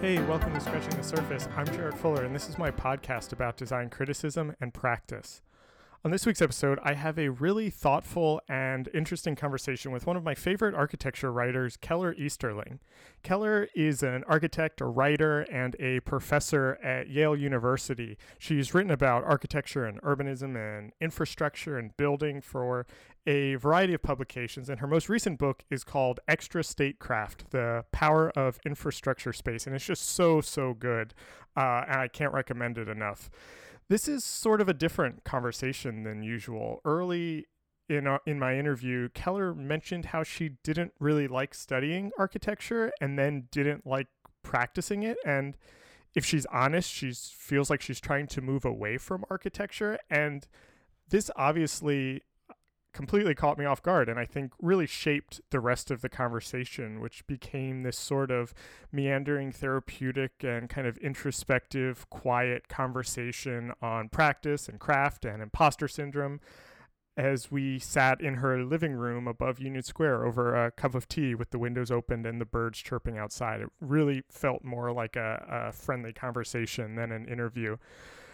[0.00, 1.46] Hey, welcome to Scratching the Surface.
[1.58, 5.42] I'm Jarrett Fuller, and this is my podcast about design criticism and practice.
[6.02, 10.24] On this week's episode, I have a really thoughtful and interesting conversation with one of
[10.24, 12.80] my favorite architecture writers, Keller Easterling.
[13.22, 18.16] Keller is an architect, a writer, and a professor at Yale University.
[18.38, 22.86] She's written about architecture and urbanism and infrastructure and building for
[23.26, 28.58] a variety of publications, and her most recent book is called Extrastatecraft The Power of
[28.64, 31.12] Infrastructure Space, and it's just so, so good,
[31.58, 33.28] uh, and I can't recommend it enough.
[33.90, 36.80] This is sort of a different conversation than usual.
[36.84, 37.46] Early
[37.88, 43.18] in our, in my interview, Keller mentioned how she didn't really like studying architecture and
[43.18, 44.06] then didn't like
[44.44, 45.56] practicing it and
[46.14, 50.46] if she's honest, she feels like she's trying to move away from architecture and
[51.08, 52.22] this obviously
[52.92, 57.00] completely caught me off guard and I think really shaped the rest of the conversation,
[57.00, 58.52] which became this sort of
[58.92, 66.40] meandering therapeutic and kind of introspective, quiet conversation on practice and craft and imposter syndrome
[67.16, 71.34] as we sat in her living room above Union Square over a cup of tea
[71.34, 73.60] with the windows opened and the birds chirping outside.
[73.60, 77.76] It really felt more like a, a friendly conversation than an interview.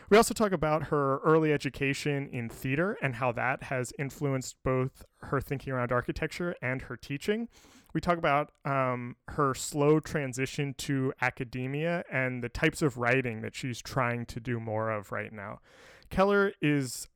[0.09, 5.05] We also talk about her early education in theater and how that has influenced both
[5.23, 7.49] her thinking around architecture and her teaching.
[7.93, 13.57] We talk about um, her slow transition to academia and the types of writing that
[13.57, 15.61] she's trying to do more of right now.
[16.09, 17.09] Keller is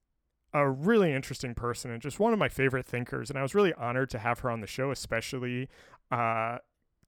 [0.53, 3.31] a really interesting person and just one of my favorite thinkers.
[3.31, 5.69] And I was really honored to have her on the show, especially
[6.11, 6.59] uh,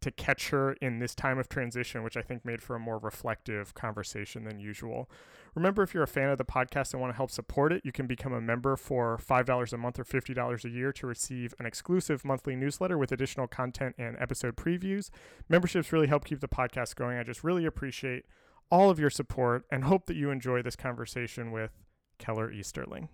[0.03, 2.99] to catch her in this time of transition, which I think made for a more
[2.99, 5.11] reflective conversation than usual.
[5.55, 7.93] Remember, if you're a fan of the podcast and want to help support it, you
[7.93, 11.67] can become a member for $5 a month or $50 a year to receive an
[11.67, 15.11] exclusive monthly newsletter with additional content and episode previews.
[15.49, 17.19] Memberships really help keep the podcast going.
[17.19, 18.25] I just really appreciate
[18.71, 21.73] all of your support and hope that you enjoy this conversation with
[22.19, 23.09] Keller Easterling.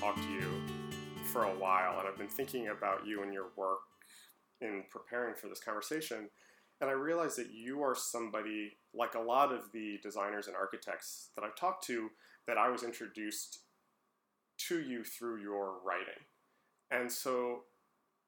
[0.00, 0.50] Talk to you
[1.24, 3.80] for a while, and I've been thinking about you and your work
[4.62, 6.30] in preparing for this conversation.
[6.80, 11.28] And I realized that you are somebody, like a lot of the designers and architects
[11.36, 12.08] that I've talked to,
[12.46, 13.58] that I was introduced
[14.68, 16.24] to you through your writing.
[16.90, 17.64] And so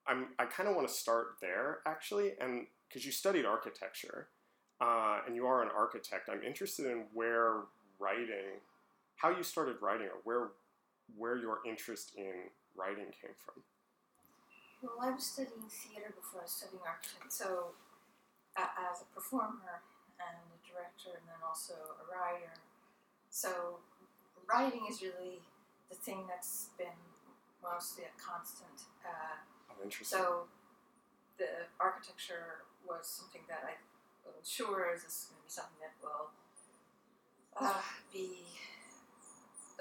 [0.07, 4.29] I'm, I kind of want to start there, actually, and because you studied architecture
[4.83, 7.61] uh, and you are an architect, I'm interested in where
[7.99, 8.61] writing,
[9.17, 10.51] how you started writing, or where
[11.17, 13.63] where your interest in writing came from.
[14.83, 17.31] Well, I was studying theater before I was studying architecture.
[17.31, 17.79] So,
[18.59, 19.81] uh, as a performer
[20.19, 22.59] and a director, and then also a writer.
[23.31, 23.79] So,
[24.51, 25.41] writing is really
[25.89, 26.99] the thing that's been
[27.63, 28.91] mostly a constant.
[29.07, 29.39] Uh,
[29.71, 30.19] oh, interesting.
[30.19, 30.51] So,
[31.39, 33.79] the architecture was something that I
[34.27, 36.35] wasn't sure is this going to be something that will
[37.57, 38.43] uh, be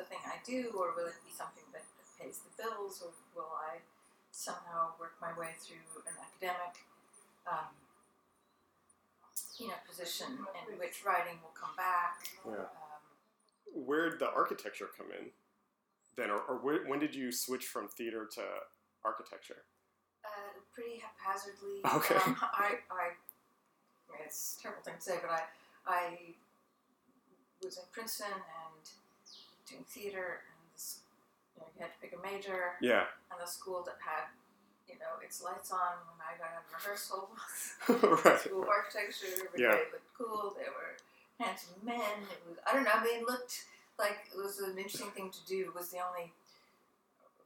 [0.01, 1.85] the thing I do, or will it be something that
[2.17, 3.85] pays the bills, or will I
[4.33, 6.81] somehow work my way through an academic,
[7.45, 7.69] um,
[9.61, 12.25] you know, position in which writing will come back?
[12.41, 12.65] Yeah.
[12.65, 15.29] Um, Where did the architecture come in
[16.17, 18.41] then, or, or where, when did you switch from theater to
[19.05, 19.63] architecture?
[20.25, 21.81] Uh, pretty haphazardly.
[21.85, 22.15] Okay.
[22.25, 23.13] Um, I, I,
[24.09, 25.43] I it's a terrible thing to say, but I,
[25.85, 26.35] I
[27.63, 28.83] was in Princeton and
[29.71, 31.01] doing theater, and this,
[31.55, 32.75] you, know, you had to pick a major.
[32.83, 33.07] Yeah.
[33.31, 34.27] And the school that had,
[34.87, 37.31] you know, its lights on when I got out of rehearsal.
[38.27, 38.39] right.
[38.43, 39.47] School of architecture.
[39.55, 39.79] Yeah.
[39.95, 40.53] looked cool.
[40.59, 40.99] They were
[41.39, 42.27] handsome men.
[42.27, 42.99] It was I don't know.
[42.99, 43.65] They looked
[43.97, 45.71] like it was an interesting thing to do.
[45.71, 46.33] It was the only,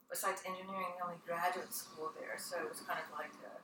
[0.10, 2.36] besides engineering, the only graduate school there.
[2.42, 3.56] So it was kind of like a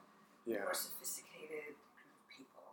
[0.46, 0.64] yeah.
[0.64, 2.68] more sophisticated group of people.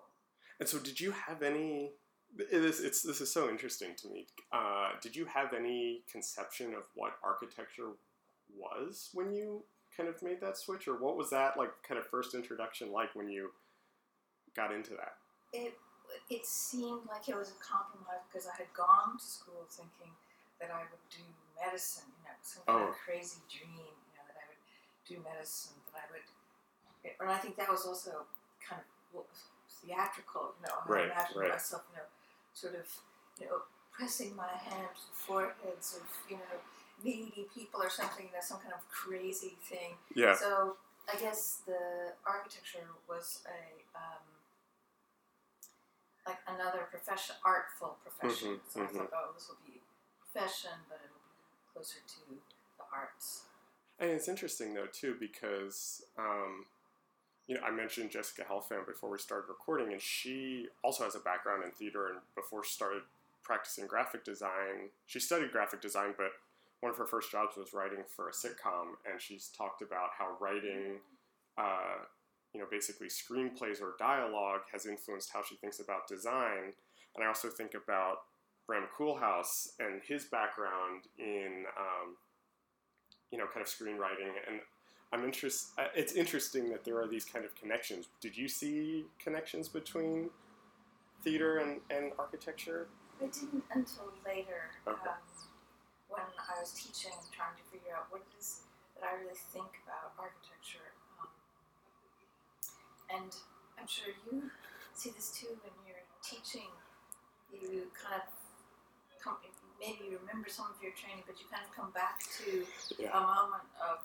[0.60, 1.92] And so, did you have any
[2.38, 4.26] it is, it's, this is so interesting to me.
[4.52, 7.90] Uh, did you have any conception of what architecture
[8.56, 9.64] was when you
[9.96, 13.14] kind of made that switch, or what was that like kind of first introduction like
[13.14, 13.50] when you
[14.54, 15.18] got into that?
[15.52, 15.74] It
[16.30, 20.14] it seemed like it was a compromise because I had gone to school thinking
[20.62, 21.26] that I would do
[21.58, 22.94] medicine, you know, some kind oh.
[22.94, 24.62] of crazy dream, you know, that I would
[25.04, 26.26] do medicine, that I would,
[27.04, 28.24] and I think that was also
[28.62, 29.26] kind of
[29.68, 31.52] theatrical, you know, I right, imagined right.
[31.52, 32.08] myself, you know
[32.60, 32.86] sort of,
[33.40, 33.62] you know,
[33.92, 36.58] pressing my hand to the foreheads of, you know,
[37.04, 38.26] needy people or something.
[38.32, 39.94] That's some kind of crazy thing.
[40.14, 40.34] Yeah.
[40.34, 40.76] So
[41.12, 43.60] I guess the architecture was a
[43.96, 44.24] um,
[46.26, 48.56] like another profession, artful profession.
[48.56, 48.92] Mhm, so I mhm.
[48.92, 49.80] thought, oh, this will be
[50.20, 52.20] profession, but it'll be closer to
[52.76, 53.44] the arts.
[53.98, 56.66] And it's interesting though too because um,
[57.48, 61.20] you know I mentioned Jessica Helfand before we started recording, and she also has a
[61.20, 62.08] background in theater.
[62.08, 63.02] And before she started
[63.42, 66.30] practicing graphic design, she studied graphic design, but
[66.80, 70.36] one of her first jobs was writing for a sitcom, and she's talked about how
[70.40, 71.00] writing.
[71.56, 72.04] Uh,
[72.54, 76.72] you know, basically screenplays or dialogue has influenced how she thinks about design.
[77.14, 78.20] And I also think about
[78.68, 82.16] Rem Koolhaas and his background in um,
[83.30, 84.32] you know, kind of screenwriting.
[84.48, 84.60] And
[85.12, 85.70] I'm interest.
[85.78, 88.08] uh, It's interesting that there are these kind of connections.
[88.20, 90.30] Did you see connections between
[91.24, 92.88] theater and, and architecture?
[93.20, 95.10] I didn't until later, Okay.
[95.10, 95.16] um,
[96.08, 98.60] when I was teaching and trying to figure out what it is
[98.94, 100.92] that I really think about architecture.
[101.20, 101.28] Um,
[103.10, 103.32] and
[103.80, 104.50] I'm sure you
[104.94, 106.68] see this too when you're teaching.
[107.50, 108.28] You kind of
[109.24, 109.40] come,
[109.80, 112.66] maybe you remember some of your training, but you kind of come back to
[113.00, 113.16] Yeah.
[113.16, 114.04] a moment of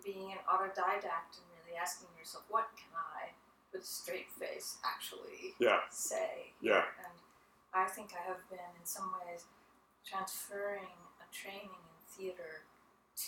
[0.00, 3.30] being an autodidact and really asking yourself, what can I,
[3.72, 5.80] with a straight face, actually Yeah.
[5.90, 6.52] say?
[6.60, 6.82] Yeah.
[6.82, 7.18] here?" And
[7.74, 9.44] I think I have been, in some ways,
[10.04, 10.88] transferring
[11.20, 12.64] a training in theater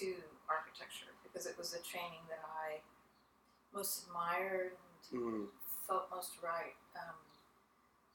[0.00, 2.80] to architecture because it was a training that I
[3.72, 4.76] most admired
[5.12, 5.50] and Mm.
[5.86, 6.76] felt most right.
[6.96, 7.14] Um,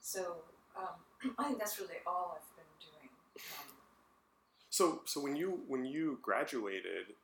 [0.00, 0.44] so
[0.76, 1.04] um,
[1.38, 3.10] I think that's really all I've been doing.
[3.36, 3.76] Um,
[4.70, 7.14] So, so when you when you graduated,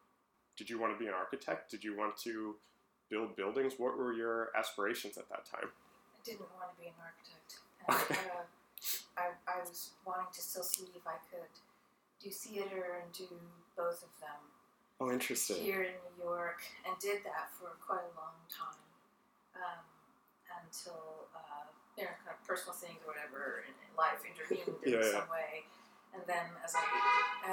[0.57, 1.71] did you want to be an architect?
[1.71, 2.57] Did you want to
[3.11, 3.75] build buildings?
[3.79, 5.69] What were your aspirations at that time?
[6.15, 7.61] I didn't want to be an architect.
[8.17, 8.45] And, uh,
[9.17, 11.49] I, I was wanting to still see if I could
[12.21, 13.25] do theater and do
[13.77, 14.41] both of them
[15.01, 15.61] Oh, interesting.
[15.61, 18.81] here in New York, and did that for quite a long time
[19.57, 19.85] um,
[20.65, 24.93] until uh, you know, kind of personal things or whatever in, in life intervened in
[24.93, 25.21] Yeah, yeah.
[25.21, 25.69] some way.
[26.17, 26.85] And then as I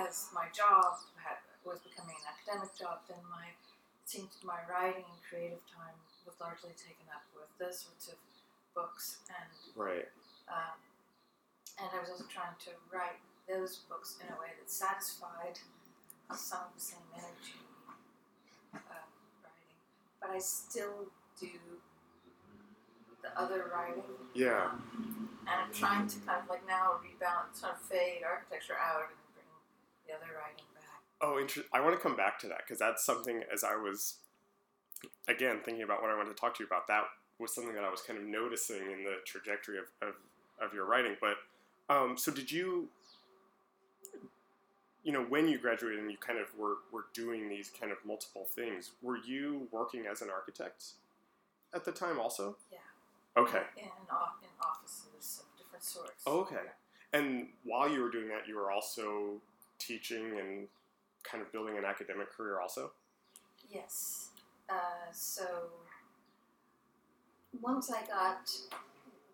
[0.07, 5.07] as my job had, was becoming an academic job, then my it seemed my writing
[5.07, 5.95] and creative time
[6.27, 8.19] was largely taken up with those sorts of
[8.75, 10.07] books and Right.
[10.51, 10.75] um,
[11.79, 15.59] and I was also trying to write those books in a way that satisfied
[16.35, 17.59] some of the same energy
[18.75, 19.07] uh,
[19.43, 19.79] writing,
[20.19, 21.07] but I still
[21.39, 21.49] do
[23.21, 24.03] the other writing.
[24.33, 24.71] Yeah.
[24.73, 29.07] Um, and I'm trying to kind of like now rebalance, sort of fade architecture out
[29.11, 29.47] and bring
[30.07, 30.65] the other writing.
[31.25, 34.15] Oh, inter- I want to come back to that because that's something as I was,
[35.29, 37.03] again, thinking about what I wanted to talk to you about, that
[37.39, 40.15] was something that I was kind of noticing in the trajectory of, of,
[40.61, 41.15] of your writing.
[41.21, 41.37] But
[41.89, 42.89] um, so did you,
[45.05, 47.99] you know, when you graduated and you kind of were, were doing these kind of
[48.05, 50.87] multiple things, were you working as an architect
[51.73, 52.57] at the time also?
[52.69, 53.41] Yeah.
[53.41, 53.63] Okay.
[53.77, 56.27] In, in offices of different sorts.
[56.27, 56.67] Okay.
[57.13, 59.41] And while you were doing that, you were also
[59.79, 60.67] teaching and
[61.23, 62.91] kind of building an academic career also?
[63.69, 64.29] Yes.
[64.69, 65.43] Uh, so
[67.61, 68.49] once I got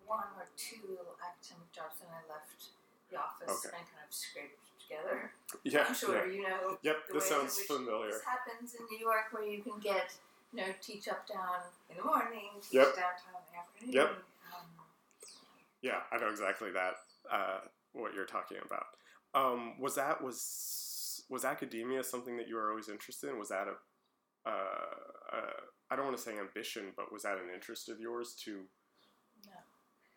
[0.05, 2.71] one or two little academic jobs, then I left
[3.11, 3.75] the office Okay.
[3.77, 5.31] and kind of scraped together.
[5.63, 5.85] Yeah.
[5.87, 6.33] I'm sure yeah.
[6.33, 8.11] you know Yep, this sounds familiar.
[8.11, 10.13] This happens in New York, where you can get
[10.53, 12.95] you know teach up down in the morning, teach Yep.
[12.95, 13.93] downtown in the afternoon.
[13.93, 14.09] Yep.
[14.53, 14.65] Um,
[15.81, 16.95] Yeah, I know exactly that.
[17.31, 17.59] Uh,
[17.93, 18.85] what you're talking about.
[19.33, 20.41] Um, was that was
[21.29, 23.37] was academia something that you were always interested in?
[23.39, 24.51] Was that a, uh,
[25.31, 25.59] uh,
[25.89, 28.65] I don't want to say ambition, but was that an interest of yours to?
[29.45, 29.53] no.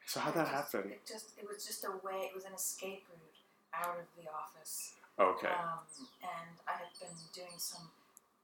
[0.06, 0.90] So how'd that just- happen?
[0.92, 2.26] It just it was just a way.
[2.28, 3.38] It was an escape route
[3.72, 4.94] out of the office.
[5.18, 5.46] Okay.
[5.48, 5.84] Um,
[6.22, 7.90] and I had been doing some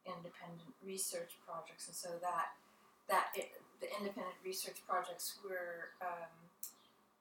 [0.07, 2.55] independent research projects, and so that
[3.09, 6.31] that it, the independent research projects were um,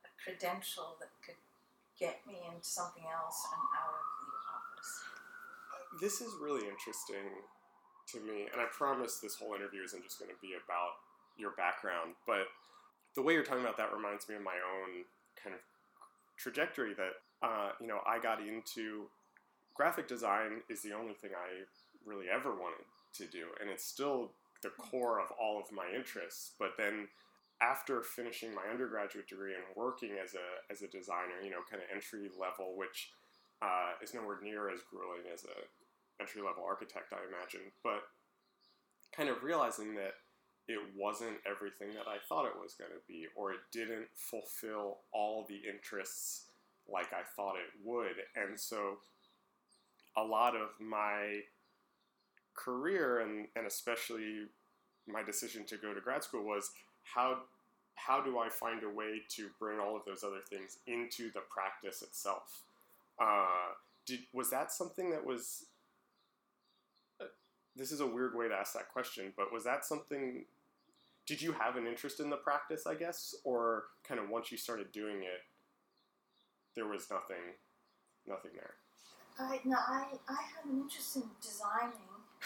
[0.04, 1.40] a credential that could
[1.98, 4.37] get me into something else and out of the.
[6.02, 7.44] This is really interesting
[8.12, 11.00] to me, and I promise this whole interview isn't just going to be about
[11.38, 12.48] your background, but
[13.16, 15.06] the way you're talking about that reminds me of my own
[15.42, 15.62] kind of
[16.38, 19.10] trajectory that, uh, you know, I got into.
[19.76, 21.62] Graphic design is the only thing I
[22.04, 24.32] really ever wanted to do, and it's still
[24.64, 27.08] the core of all of my interests, but then
[27.62, 31.82] after finishing my undergraduate degree and working as a, as a designer, you know, kind
[31.82, 33.12] of entry level, which
[33.62, 35.58] uh, is nowhere near as grueling as a
[36.20, 37.72] entry level architect, I imagine.
[37.84, 38.04] But
[39.16, 40.14] kind of realizing that
[40.68, 44.98] it wasn't everything that I thought it was going to be, or it didn't fulfill
[45.14, 46.44] all the interests
[46.92, 48.16] like I thought it would.
[48.36, 48.98] And so
[50.16, 51.42] a lot of my
[52.56, 54.48] career and, and especially
[55.08, 56.72] my decision to go to grad school was
[57.04, 57.38] how
[57.96, 61.42] how do I find a way to bring all of those other things into the
[61.50, 62.62] practice itself?
[63.20, 63.74] Uh,
[64.06, 65.66] did was that something that was?
[67.78, 70.46] This is a weird way to ask that question, but was that something?
[71.28, 74.58] Did you have an interest in the practice, I guess, or kind of once you
[74.58, 75.42] started doing it,
[76.76, 77.56] there was nothing,
[78.28, 78.76] nothing there.
[79.40, 81.94] I no, I I have an interest in designing.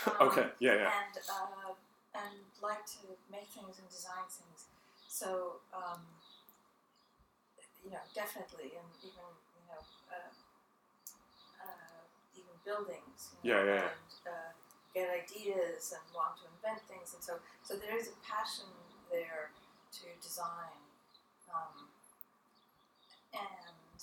[0.07, 0.47] Um, okay.
[0.59, 0.75] Yeah.
[0.75, 0.91] Yeah.
[1.03, 1.73] And uh,
[2.15, 3.00] and like to
[3.31, 4.65] make things and design things.
[5.07, 6.00] So um,
[7.83, 10.29] you know, definitely, and even you know, uh,
[11.59, 12.01] uh,
[12.35, 13.31] even buildings.
[13.43, 13.89] You Yeah, know, yeah.
[13.89, 14.51] And uh,
[14.93, 18.67] get ideas and want to invent things, and so so there is a passion
[19.12, 19.51] there
[20.00, 20.79] to design.
[21.51, 21.91] Um,
[23.33, 24.00] and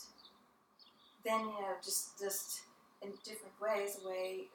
[1.25, 2.63] then you know, just just
[3.03, 4.49] in different ways, the way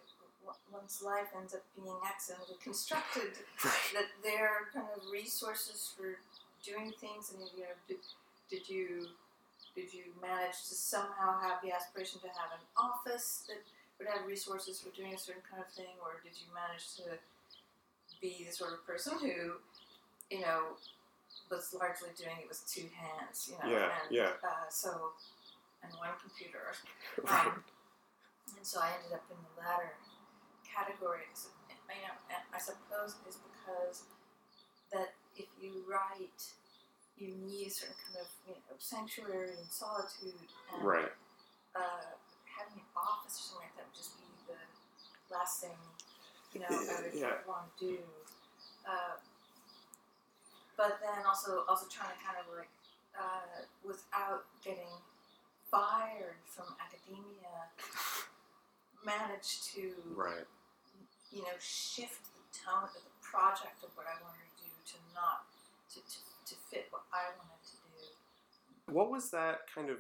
[0.72, 3.32] one's life ends up being accidentally constructed
[3.94, 6.20] that there are kind of resources for
[6.64, 8.04] doing things and you know did,
[8.50, 9.08] did you
[9.76, 13.64] did you manage to somehow have the aspiration to have an office that
[14.04, 17.16] would have resources for doing a certain kind of thing or did you manage to
[18.20, 19.64] be the sort of person who
[20.28, 20.76] you know
[21.48, 24.36] was largely doing it with two hands you know Yeah, and yeah.
[24.44, 25.16] Uh, so
[25.80, 26.76] and one computer
[27.24, 27.48] right.
[27.48, 27.64] um,
[28.60, 29.96] and so I ended up in the latter
[30.68, 31.28] category.
[31.94, 34.04] You know, and I suppose it's because
[34.92, 36.42] that if you write,
[37.18, 41.12] you need a certain kind of you know sanctuary and solitude, and Right.
[41.76, 42.18] uh,
[42.96, 44.58] office or something like that would just be the
[45.34, 45.78] last thing
[46.54, 47.42] you know I would Yeah.
[47.48, 47.98] want to do.
[48.86, 49.18] Uh,
[50.78, 52.70] but then also also trying to kind of like
[53.18, 54.90] uh, without getting
[55.70, 57.70] fired from academia,
[59.06, 60.46] manage to Right.
[61.32, 64.98] you know shift the tone of the project of what I wanted to do to
[65.14, 65.46] not
[65.94, 68.94] to, to, to fit what I wanted to do.
[68.94, 69.98] What was that kind of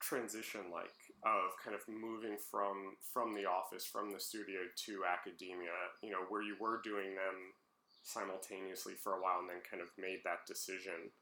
[0.00, 5.74] transition like of kind of moving from from the office, from the studio to academia?
[6.02, 7.54] You know, where you were doing them
[8.02, 11.12] simultaneously for a while, and then kind of made that decision.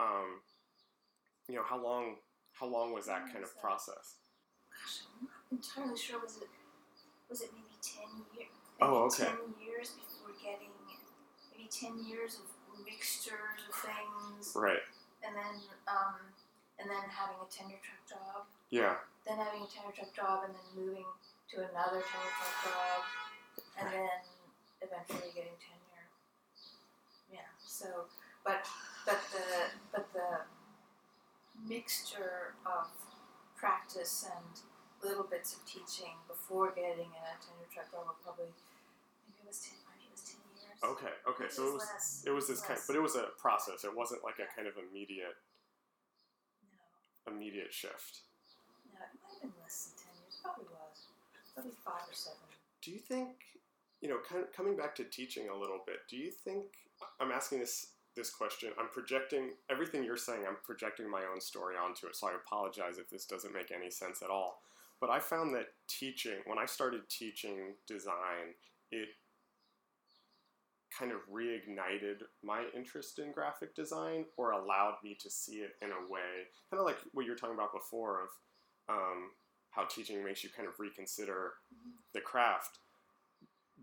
[0.00, 0.40] Um,
[1.48, 2.16] you know, how long
[2.52, 3.60] how long was that kind was of that?
[3.60, 4.06] process?
[4.72, 6.20] Gosh, I'm not entirely sure.
[6.20, 6.48] Was it
[7.28, 8.48] was it maybe ten years?
[8.80, 9.24] Oh, okay.
[9.30, 10.72] Ten years before getting
[11.52, 12.48] maybe ten years of
[12.84, 14.80] mixtures of things, Right.
[15.22, 15.54] and then
[15.86, 16.16] um,
[16.80, 18.96] and then having a tenure track job, Yeah.
[19.28, 21.04] then having a tenure track job, and then moving
[21.52, 23.00] to another tenure track job,
[23.78, 24.18] and then
[24.80, 26.08] eventually getting tenure.
[27.30, 27.46] Yeah.
[27.60, 28.08] So,
[28.44, 28.64] but
[29.04, 30.48] but the but the
[31.68, 32.88] mixture of
[33.56, 34.60] practice and
[35.04, 38.50] little bits of teaching before getting a tenure track job were probably
[39.28, 40.80] maybe it was ten maybe it was ten years.
[40.80, 41.14] Okay.
[41.28, 41.44] Okay.
[41.44, 43.84] Maybe So it was less, it was this kind, but it was a process.
[43.84, 45.36] It wasn't like a kind of immediate
[46.64, 48.24] no immediate shift.
[48.90, 51.10] no it might have been less than ten years probably was
[51.54, 52.38] probably five or seven.
[52.82, 53.28] Do you think,
[54.00, 56.64] you know, kind of coming back to teaching a little bit, do you think
[57.20, 61.76] I'm asking this this question, I'm projecting everything you're saying, I'm projecting my own story
[61.76, 62.16] onto it.
[62.16, 64.60] So I apologize if this doesn't make any sense at all.
[65.00, 68.54] But I found that teaching, when I started teaching design,
[68.90, 69.08] it
[70.96, 75.88] kind of reignited my interest in graphic design or allowed me to see it in
[75.88, 78.28] a way, kind of like what you were talking about before of
[78.94, 79.30] um,
[79.72, 81.54] how teaching makes you kind of reconsider
[82.14, 82.78] the craft.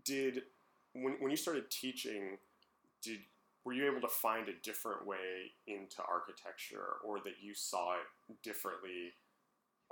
[0.04, 0.42] Did
[0.94, 2.38] when, when you started teaching,
[3.02, 3.20] did
[3.64, 8.42] were you able to find a different way into architecture, or that you saw it
[8.42, 9.12] differently,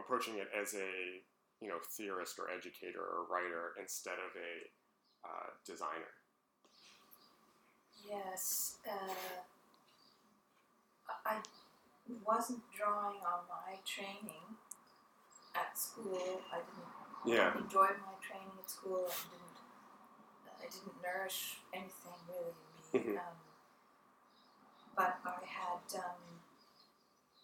[0.00, 1.20] approaching it as a
[1.60, 6.14] you know theorist or educator or writer instead of a uh, designer?
[8.08, 9.12] Yes, uh,
[11.26, 11.40] I I
[12.24, 14.56] wasn't drawing on my training
[15.60, 16.42] at school.
[16.52, 17.56] I didn't Yeah.
[17.56, 19.58] enjoy my training at school I didn't
[20.64, 22.54] it didn't nourish anything really
[22.92, 23.14] in me.
[23.14, 23.18] Mhm.
[23.18, 23.36] Um,
[24.94, 26.40] but I had done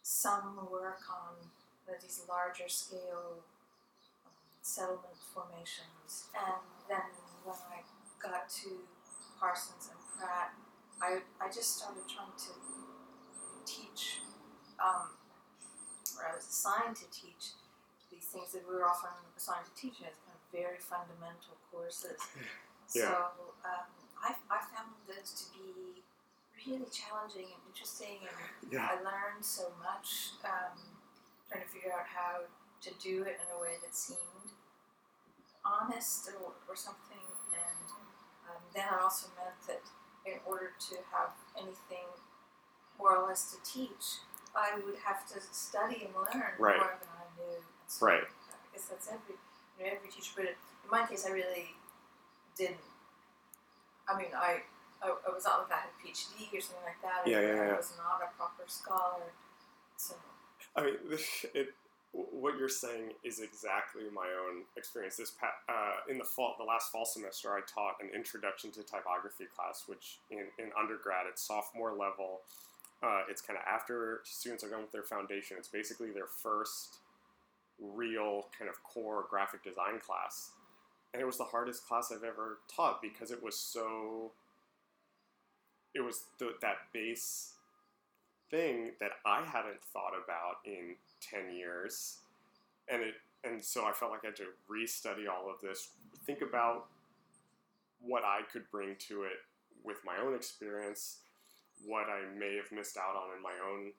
[0.02, 1.50] some work on
[2.00, 3.44] these larger scale
[4.26, 7.10] um, settlement formations, and then
[7.44, 7.84] when I
[8.18, 8.86] got to
[9.38, 10.54] Parsons and Pratt,
[11.00, 12.52] I I just started trying to
[13.64, 14.22] teach,
[14.78, 15.16] um,
[16.18, 17.52] or I was assigned to teach
[18.34, 22.18] things that we were often assigned to teach as kind of very fundamental courses.
[22.94, 23.08] Yeah.
[23.08, 23.88] So um,
[24.22, 26.04] I, I found those to be
[26.68, 28.86] really challenging and interesting, and Yeah.
[28.92, 30.76] I learned so much um,
[31.48, 34.52] trying to figure out how to do it in a way that seemed
[35.64, 37.24] honest or, or something.
[37.56, 37.88] And
[38.52, 39.82] um, then it also meant that
[40.28, 42.06] in order to have anything
[42.98, 44.20] more or less to teach,
[44.54, 46.76] I would have to study and learn Right.
[46.78, 47.58] more than I knew.
[48.00, 48.24] Right.
[48.24, 49.36] I guess that's every
[49.78, 50.32] you know, every teacher.
[50.36, 51.74] But in my case, I really
[52.56, 52.82] didn't.
[54.08, 54.62] I mean, I
[55.02, 57.28] I, I was not like I had a PhD or something like that.
[57.28, 57.74] Yeah, I, yeah, yeah.
[57.74, 59.28] I was not a proper scholar.
[59.96, 60.14] So
[60.76, 60.96] I mean,
[61.54, 61.74] it.
[62.14, 65.16] What you're saying is exactly my own experience.
[65.16, 69.46] This uh, in the fall, the last fall semester, I taught an introduction to typography
[69.50, 72.42] class, which in, in undergrad, it's sophomore level.
[73.02, 75.56] Uh, it's kind of after students are done with their foundation.
[75.58, 76.98] It's basically their first
[77.80, 80.50] real kind of core graphic design class,
[81.12, 84.32] and it was the hardest class I've ever taught because it was so.
[85.94, 86.24] It was
[86.60, 87.54] that base
[88.50, 92.18] thing that I hadn't thought about in 10 years.
[92.88, 93.14] And it
[93.44, 95.90] and so I felt like I had to restudy all of this,
[96.24, 96.86] think about
[98.00, 99.44] what I could bring to it
[99.84, 101.18] with my own experience,
[101.84, 103.92] what I may have missed out on in my own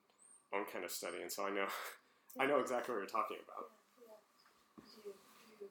[0.52, 1.18] own kind of study.
[1.22, 1.66] And so I know
[2.38, 3.70] I know exactly what you're talking about.
[4.00, 4.84] Yeah, yeah.
[5.04, 5.12] You,
[5.60, 5.68] you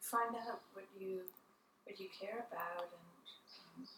[0.00, 1.26] find out what you
[1.84, 3.08] what you care about and
[3.80, 3.88] um,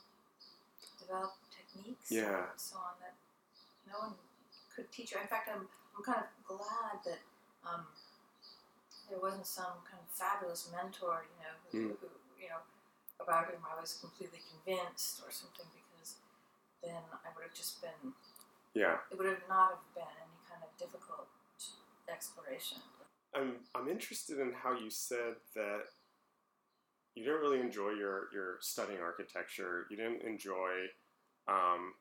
[1.02, 2.49] develop techniques Yeah.
[2.54, 3.19] and so on that
[3.90, 4.14] no one
[4.71, 5.19] could teach you.
[5.19, 7.19] In fact, I'm, I'm kind of glad that
[7.66, 7.83] um,
[9.11, 11.99] there wasn't some kind of fabulous mentor, you know, who, Mm.
[12.00, 12.09] who
[12.40, 12.62] you know
[13.21, 16.16] about whom I was completely convinced or something because
[16.80, 18.14] then I would have just been
[18.73, 19.02] Yeah.
[19.11, 21.26] it would have not have been any kind of difficult
[22.12, 22.79] exploration.
[23.35, 25.83] I'm I'm interested in how you said that
[27.14, 29.87] you didn't really enjoy your your studying architecture.
[29.90, 30.88] You didn't enjoy
[31.49, 31.95] um,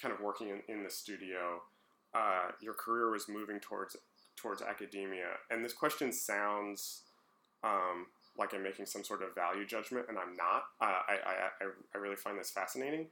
[0.00, 1.62] kind of working in, in the studio.
[2.14, 3.96] Uh, your career was moving towards
[4.36, 7.02] towards academia, and this question sounds
[7.64, 8.06] um,
[8.38, 10.64] like I'm making some sort of value judgment, and I'm not.
[10.80, 13.08] Uh, I, I I I really find this fascinating.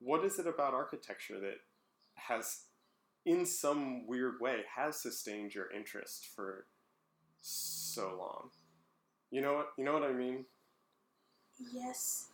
[0.00, 1.58] What is it about architecture that
[2.14, 2.62] has
[3.26, 6.66] in some weird way has sustained your interest for
[7.40, 8.50] so long.
[9.30, 10.44] You know what you know what I mean?
[11.72, 12.28] Yes.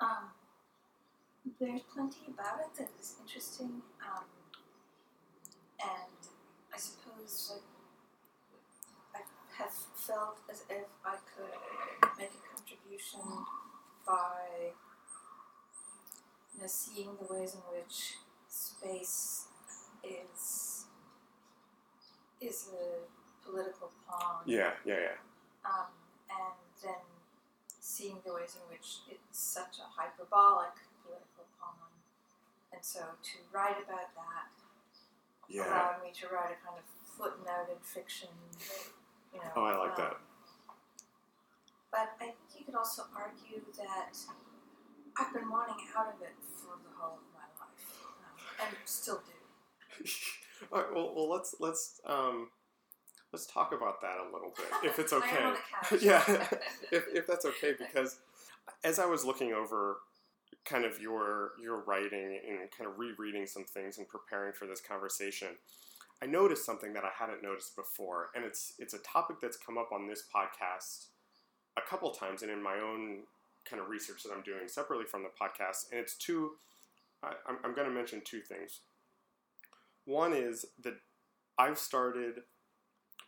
[0.00, 0.30] Um,
[1.60, 4.24] there's plenty about it that is interesting, um,
[5.82, 6.28] and
[6.72, 7.60] I suppose
[9.12, 9.24] like
[9.58, 13.20] I have felt as if I could make a contribution
[14.06, 14.72] by
[16.54, 18.16] you know, seeing the ways in which
[18.48, 19.46] space
[20.04, 20.86] is
[22.40, 23.04] is a
[23.46, 25.16] political pawn Yeah, yeah, yeah.
[25.64, 25.92] um,
[26.30, 27.04] and then
[27.80, 30.72] seeing the ways in which it's such a hyperbolic
[31.04, 31.92] political pawn.
[32.72, 34.48] And so to write about that
[35.48, 35.66] Yeah.
[35.66, 36.86] allowed me to write a kind of
[37.18, 38.28] footnoted fiction,
[39.34, 39.52] you know.
[39.56, 40.16] Oh, I like that.
[41.90, 44.16] But I think you could also argue that
[45.18, 49.20] I've been wanting out of it for the whole of my life, um, and still
[49.26, 49.32] do.
[50.72, 52.48] All right, well, well, let's let's um,
[53.32, 55.42] let's talk about that a little bit, if it's am okay.
[55.42, 56.02] on the couch.
[56.02, 56.22] yeah,
[56.92, 58.18] if, if that's okay, because
[58.84, 59.98] as I was looking over
[60.64, 64.80] kind of your your writing and kind of rereading some things and preparing for this
[64.80, 65.48] conversation,
[66.22, 69.78] I noticed something that I hadn't noticed before, and it's it's a topic that's come
[69.78, 71.06] up on this podcast
[71.76, 73.22] a couple times, and in my own
[73.68, 76.52] kind of research that I'm doing separately from the podcast, and it's two.
[77.22, 78.80] I, I'm, I'm going to mention two things.
[80.04, 80.94] One is that
[81.58, 82.40] I've started,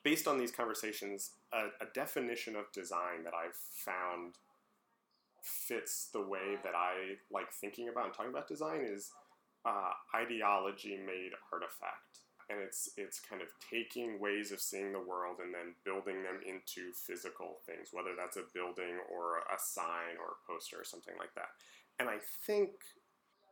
[0.03, 4.35] based on these conversations, a, a definition of design that I've found
[5.43, 9.11] fits the way that I like thinking about and talking about design is
[9.65, 12.21] uh, ideology made artifact.
[12.51, 16.41] And it's it's kind of taking ways of seeing the world and then building them
[16.45, 21.15] into physical things, whether that's a building or a sign or a poster or something
[21.19, 21.49] like that.
[21.99, 22.71] And I think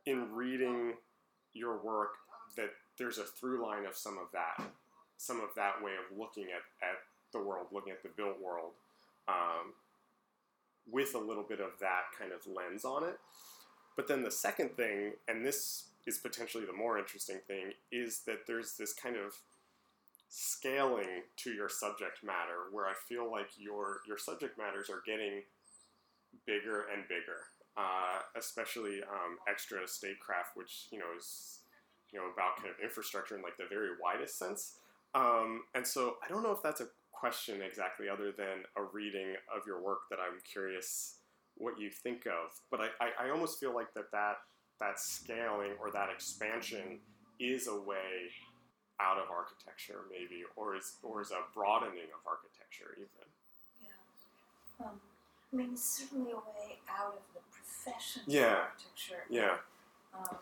[0.05, 0.93] in reading
[1.53, 2.13] your work
[2.57, 4.61] that there's a through line of some of that,
[5.17, 6.97] some of that way of looking at, at
[7.33, 8.71] the world, looking at the built world,
[9.27, 9.73] um,
[10.89, 13.19] with a little bit of that kind of lens on it.
[13.95, 18.47] But then the second thing, and this is potentially the more interesting thing, is that
[18.47, 19.35] there's this kind of
[20.29, 25.43] scaling to your subject matter where I feel like your your subject matters are getting
[26.45, 27.47] bigger and bigger.
[27.77, 31.59] Uh, especially um, Extrastatecraft, which you know is
[32.11, 34.73] you know about kind of infrastructure in like the very widest sense.
[35.13, 39.35] Um, and so I don't know if that's a question exactly, other than a reading
[39.55, 41.15] of your work that I'm curious
[41.57, 42.51] what you think of.
[42.71, 44.37] But I, I, I almost feel like that that
[44.79, 46.99] that scaling or that expansion
[47.39, 48.31] is a way
[48.99, 53.27] out of architecture, maybe, or is or is a broadening of architecture even.
[53.83, 54.85] Yeah.
[54.85, 54.99] Um,
[55.51, 58.51] I mean, it's certainly a way out of the profession Yeah.
[58.53, 59.23] of architecture.
[59.29, 59.57] Yeah.
[60.13, 60.37] Um,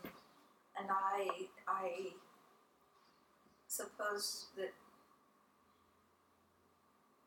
[0.79, 2.13] and I I
[3.67, 4.73] suppose that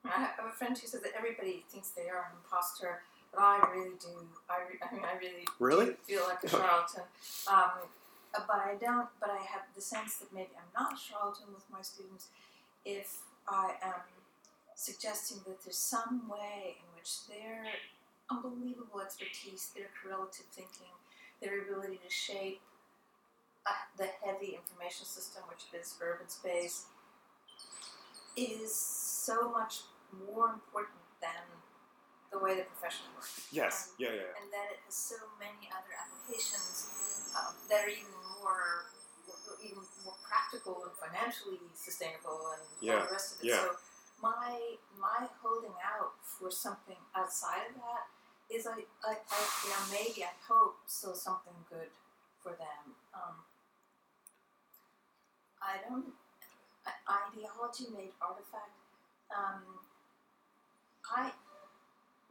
[0.04, 3.68] I have a friend who says that everybody thinks they are an imposter, but I
[3.72, 4.26] really do.
[4.50, 5.94] I, re- I mean, I really Really?
[6.02, 7.04] feel like a charlatan.
[7.50, 7.86] Um,
[8.34, 9.08] but I don't.
[9.20, 12.26] But I have the sense that maybe I'm not a charlatan with my students
[12.84, 14.02] if I am
[14.74, 17.62] suggesting that there's some way in which their
[18.28, 20.90] unbelievable expertise, their correlative thinking,
[21.40, 22.60] their ability to shape
[23.66, 26.86] uh, the heavy information system, which is urban space,
[28.36, 29.82] is so much
[30.26, 31.44] more important than
[32.32, 33.46] the way the profession works.
[33.52, 33.92] Yes.
[33.92, 34.12] Um, Yeah.
[34.16, 34.40] Yeah.
[34.40, 36.88] and that it has so many other applications
[37.36, 38.86] um, that are even more
[39.62, 43.48] even more practical and financially sustainable and all the rest of it.
[43.52, 43.62] yeah.
[43.62, 43.76] So
[44.20, 44.58] my
[44.98, 48.10] my holding out for something outside of that
[48.50, 51.90] is I, I, I you know maybe I hope still something good
[52.42, 52.96] for them.
[53.14, 53.44] Um,
[55.62, 56.12] I don't
[57.06, 58.74] ideology made artifact.
[59.30, 59.62] Um,
[61.14, 61.32] I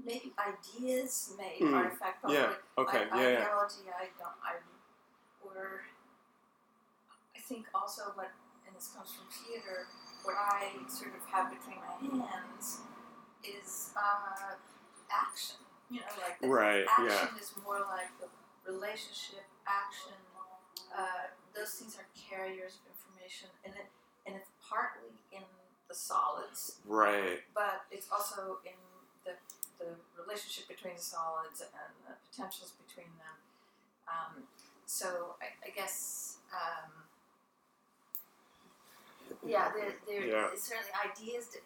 [0.04, 2.22] maybe ideas made Mm, artifact.
[2.22, 2.38] Probably.
[2.40, 2.54] Yeah.
[2.78, 3.08] Okay.
[3.12, 3.30] I, Yeah.
[3.30, 3.38] Yeah.
[3.48, 4.38] ideology, I don't.
[4.44, 4.60] I
[5.46, 5.82] or
[7.36, 8.32] I think also what,
[8.68, 9.88] and this comes from theater,
[10.24, 12.82] what I sort of have between my hands
[13.44, 14.56] is uh,
[15.10, 15.58] action.
[15.90, 16.86] You know, like Right.
[16.88, 17.42] action Yeah.
[17.42, 18.28] is more like the
[18.70, 20.16] relationship action.
[20.96, 23.11] Uh, those things are carriers of information,
[23.66, 23.88] and it
[24.26, 25.42] and it's partly in
[25.90, 27.42] the solids, Right.
[27.54, 28.78] but it's also in
[29.26, 29.34] the,
[29.80, 33.38] the relationship between the solids and the potentials between them.
[34.08, 34.44] Um,
[34.86, 36.92] so I, I guess, um,
[39.44, 40.50] yeah, there, there Yeah.
[40.56, 41.64] certainly ideas, that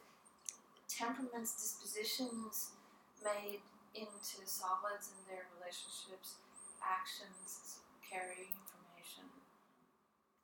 [0.88, 2.72] temperaments, dispositions
[3.24, 3.60] made
[3.94, 6.36] into solids and their relationships,
[6.82, 8.65] actions, carry information.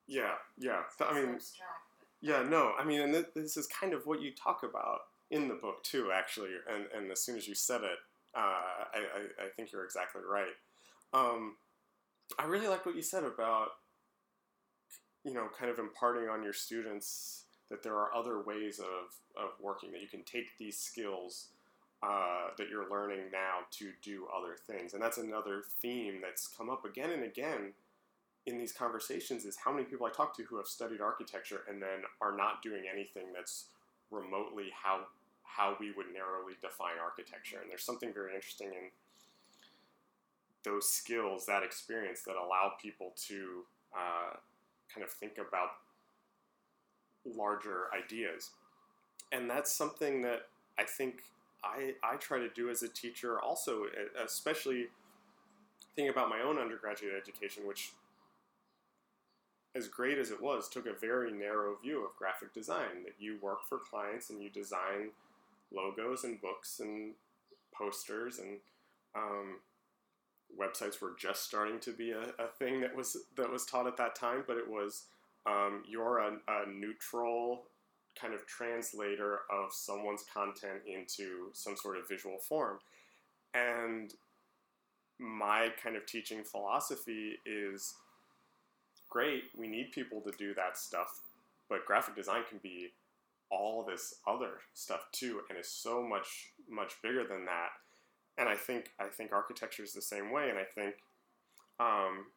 [0.07, 0.33] Yeah.
[0.57, 0.81] Yeah.
[0.97, 1.71] Th- I mean, abstract,
[2.21, 5.47] Yeah, no, I mean, and th- this is kind of what you talk about in
[5.47, 6.51] the book too, actually.
[6.71, 7.99] And, and as soon as you said it,
[8.35, 10.53] uh, I, I, I think you're exactly right.
[11.13, 11.57] Um,
[12.39, 13.69] I really like what you said about,
[15.23, 19.51] you know, kind of imparting on your students that there are other ways of, of
[19.61, 21.47] working, that you can take these skills
[22.03, 24.93] uh, that you're learning now to do other things.
[24.93, 27.73] And that's another theme that's come up again and again
[28.47, 31.81] in these conversations is how many people I talk to who have studied architecture and
[31.81, 33.65] then are not doing anything that's
[34.09, 35.01] remotely how
[35.43, 37.57] how we would narrowly define architecture.
[37.61, 38.89] And there's something very interesting in
[40.63, 44.35] those skills, that experience that allow people to uh,
[44.93, 45.69] kind of think about
[47.25, 48.51] larger ideas.
[49.31, 50.47] And that's something that
[50.79, 51.23] I think
[51.63, 53.83] I, I try to do as a teacher also,
[54.23, 54.87] especially
[55.95, 57.91] thinking about my own undergraduate education, which
[59.75, 63.03] as great as it was, took a very narrow view of graphic design.
[63.05, 65.11] That you work for clients and you design
[65.73, 67.13] logos and books and
[67.73, 68.57] posters and
[69.15, 69.59] um,
[70.59, 73.97] websites were just starting to be a, a thing that was that was taught at
[73.97, 74.43] that time.
[74.45, 75.05] But it was
[75.45, 77.63] um, you're a, a neutral
[78.19, 82.79] kind of translator of someone's content into some sort of visual form,
[83.53, 84.13] and
[85.19, 87.93] my kind of teaching philosophy is
[89.11, 91.21] great, we need people to do that stuff,
[91.69, 92.87] but graphic design can be
[93.51, 97.69] all this other stuff too, and is so much much bigger than that.
[98.37, 100.95] And I think I think architecture is the same way, and I think
[101.79, 102.27] um,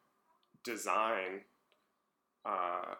[0.63, 1.41] design
[2.45, 2.95] uh,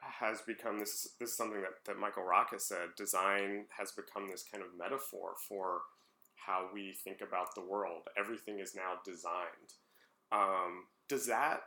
[0.00, 1.08] has become this.
[1.18, 2.94] This is something that, that Michael Rock has said.
[2.96, 5.80] Design has become this kind of metaphor for
[6.46, 8.02] how we think about the world.
[8.18, 9.72] Everything is now designed.
[10.30, 11.62] Um, does that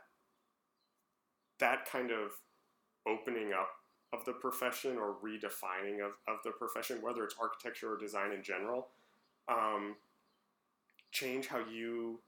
[1.58, 2.32] that kind of
[3.06, 3.68] opening up
[4.12, 8.42] of the profession or redefining of, of the profession, whether it's architecture or design in
[8.42, 8.88] general,
[9.48, 9.96] um,
[11.10, 12.18] change how you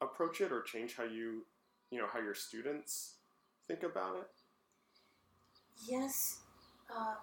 [0.00, 1.44] approach it or change how you,
[1.90, 3.14] you know, how your students
[3.68, 4.28] think about it?
[5.88, 6.38] Yes,
[6.94, 7.16] um,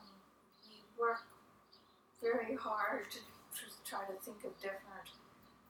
[0.66, 1.22] we work
[2.22, 3.20] very hard to,
[3.86, 5.10] try to think of different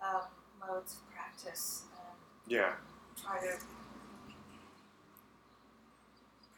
[0.01, 0.21] um,
[0.59, 2.73] modes of practice and Yeah,
[3.21, 3.57] try to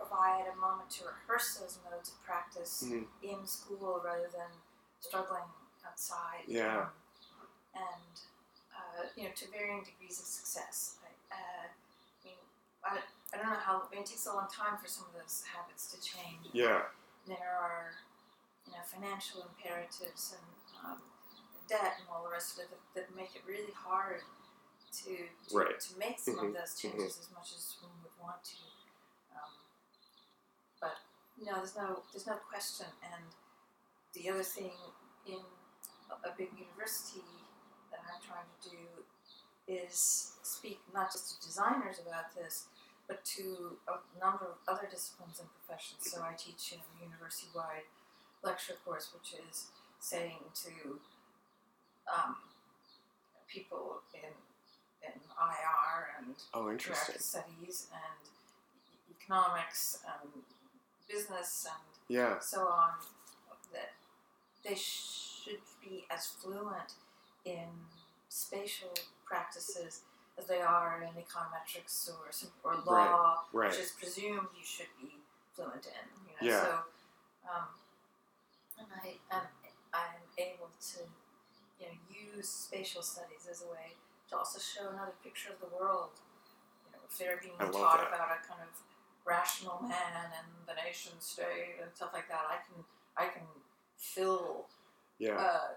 [0.09, 3.07] provide a moment to rehearse those modes of practice Mhm.
[3.21, 4.49] in school rather than
[4.99, 5.43] struggling
[5.85, 6.43] outside.
[6.47, 6.81] Yeah.
[6.81, 6.91] Um,
[7.73, 8.19] and
[8.75, 10.97] uh, you know, to varying degrees of success.
[11.03, 12.37] I, uh, I mean,
[12.83, 13.01] I,
[13.33, 13.83] I don't know how.
[13.87, 16.47] I mean, it takes a long time for some of those habits to change.
[16.53, 16.83] yeah,
[17.25, 17.93] There are,
[18.65, 21.01] you know, financial imperatives and um,
[21.67, 24.21] debt and all the rest of it that, that make it really hard
[25.03, 25.79] to to, Right.
[25.79, 28.55] to make some Mhm, of those changes as much as one would want to.
[31.41, 32.87] No, there's no there's no question.
[33.03, 33.23] And
[34.13, 34.71] the other thing
[35.27, 35.41] in
[36.09, 37.25] a, big university
[37.91, 38.83] that I'm trying to do
[39.67, 42.67] is speak not just to designers about this,
[43.07, 46.05] but to a number of other disciplines and professions.
[46.07, 47.89] So I teach in a university-wide
[48.43, 49.67] lecture course, which is
[49.99, 50.99] saying to
[52.07, 52.37] um,
[53.47, 54.31] people in
[55.03, 57.19] in IR and Oh, interesting.
[57.19, 58.29] Studies and
[59.19, 60.43] economics and
[61.07, 62.39] business and Yeah.
[62.39, 62.93] so on
[63.73, 63.93] that
[64.63, 66.93] they should be as fluent
[67.43, 67.69] in
[68.29, 68.93] spatial
[69.25, 70.01] practices
[70.37, 72.29] as they are in econometrics or
[72.63, 73.69] or law, Right.
[73.69, 75.21] which is presumed you should be
[75.53, 76.27] fluent in.
[76.27, 76.61] You know, Yeah.
[76.63, 76.83] so
[77.49, 77.67] um,
[78.79, 79.47] and I am
[79.93, 80.99] I'm able to
[81.79, 83.95] you know use spatial studies as a way
[84.29, 86.11] to also show another picture of the world.
[86.85, 88.07] You know, if they're being taught that.
[88.13, 88.69] about a kind of
[89.25, 92.83] rational man and the nation state and stuff like that, I can
[93.17, 93.47] I can
[93.97, 94.67] fill
[95.19, 95.37] Yeah.
[95.37, 95.73] uh,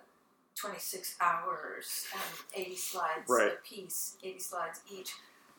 [0.57, 3.53] 26 hours and 80 slides Right.
[3.53, 5.15] a piece, 80 slides each,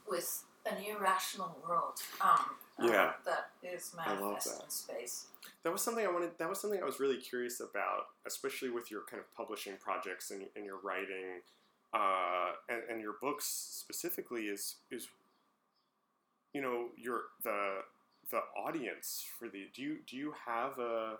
[0.05, 2.01] with an irrational world.
[2.19, 3.13] Um, uh, Yeah.
[3.23, 5.27] that is manifest in space.
[5.63, 6.37] That was something I wanted.
[6.37, 10.31] That was something I was really curious about, especially with your kind of publishing projects
[10.31, 11.41] and, and your writing,
[11.93, 14.47] uh, and, and your books specifically.
[14.49, 15.07] Is is
[16.53, 17.81] you know your the
[18.31, 21.17] the audience for the do you do you have a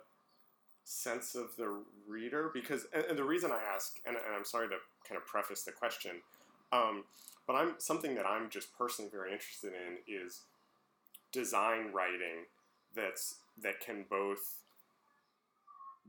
[0.84, 2.50] sense of the reader?
[2.52, 4.76] Because and, and the reason I ask and, and I'm sorry to
[5.08, 6.12] kind of preface the question,
[6.72, 7.04] um,
[7.46, 10.42] but I'm something that I'm just personally very interested in is
[11.32, 12.46] design writing
[12.94, 14.56] that's that can both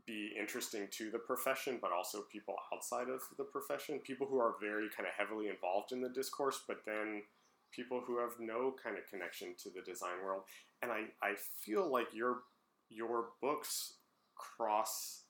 [0.08, 4.56] be interesting to the profession but also people outside of the profession people who are
[4.60, 7.22] very kind of heavily involved in the discourse but then
[7.72, 10.44] people who have no kind of connection to the design world.
[10.82, 12.40] And i, I feel like your
[12.90, 13.94] your books
[14.36, 15.24] cross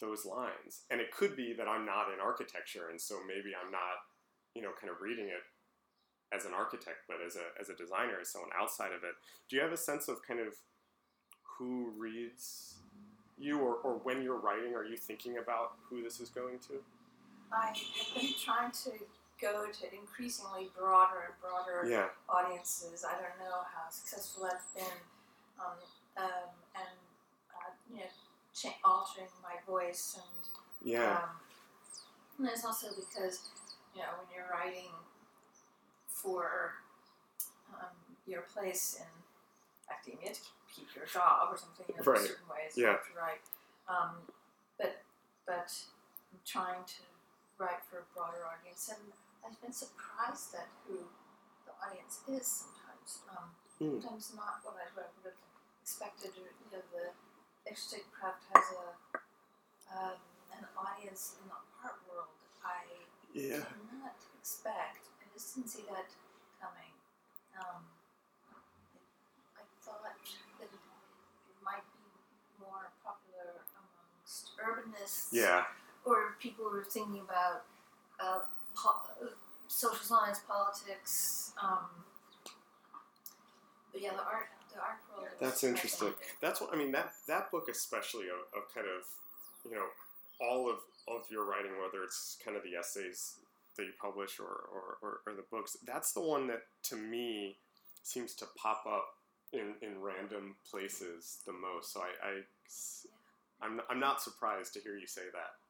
[0.00, 0.82] those lines.
[0.90, 4.02] And it could be that i'm not in architecture and so maybe i'm not
[4.54, 5.44] you know kind of reading it
[6.34, 9.14] as an architect but as a as a designer as someone outside of it.
[9.48, 10.54] Do you have a sense of kind of
[11.58, 12.74] who reads
[13.38, 16.74] you or, or when you're writing are you thinking about who this is going to?
[17.52, 17.76] I have
[18.14, 18.90] been trying to
[19.44, 23.04] go to increasingly broader and broader yeah audiences.
[23.04, 24.98] I don't know how successful that's been,
[25.60, 25.76] um,
[26.16, 26.48] um,
[26.80, 26.96] and
[27.52, 28.12] uh, you know,
[28.56, 30.42] cha- altering my voice and
[30.92, 31.30] yeah Um,
[32.38, 33.46] and it's also because,
[33.94, 34.90] you know, when you're writing
[36.08, 36.74] for
[37.72, 37.94] um,
[38.26, 39.06] your place in
[39.92, 40.40] academia to
[40.74, 42.20] keep your job or something, you know, Right.
[42.26, 42.82] certain ways Yeah.
[42.82, 43.42] you have to write.
[43.88, 44.26] Um,
[44.78, 45.02] but
[45.46, 45.70] but
[46.32, 47.02] I'm trying to
[47.58, 49.12] write for a broader audience, and
[49.44, 51.04] I've been surprised at who
[51.68, 53.20] the audience is sometimes.
[53.30, 53.50] Um,
[53.82, 53.98] Mm.
[54.00, 55.34] Sometimes not what I would have
[55.82, 56.30] expected.
[56.38, 57.10] Or, you know, the
[57.66, 58.86] Extra Craft has a
[59.90, 60.14] um,
[60.54, 62.30] an audience in the art world
[62.62, 62.86] I
[63.34, 65.10] yeah did not expect.
[65.18, 66.06] I just didn't see that
[66.62, 66.94] coming.
[67.58, 67.82] Um,
[69.58, 70.22] I thought that
[70.62, 72.06] it, it might be
[72.62, 75.64] more popular amongst urbanists yeah
[76.06, 77.66] or people who are thinking about
[78.22, 79.28] uh, po-
[79.68, 81.52] social science, politics.
[81.62, 81.86] Um,
[83.92, 85.28] but yeah, the art, the art world.
[85.40, 86.14] That's interesting.
[86.40, 86.92] That's what I mean.
[86.92, 89.04] That that book, especially of, of kind of,
[89.70, 89.86] you know,
[90.40, 93.36] all of, of your writing, whether it's kind of the essays
[93.76, 97.56] that you publish or, or, or, or the books, that's the one that to me
[98.02, 99.06] seems to pop up
[99.52, 101.92] in, in random places the most.
[101.92, 102.32] So I, I
[103.62, 105.63] I'm, I'm not surprised to hear you say that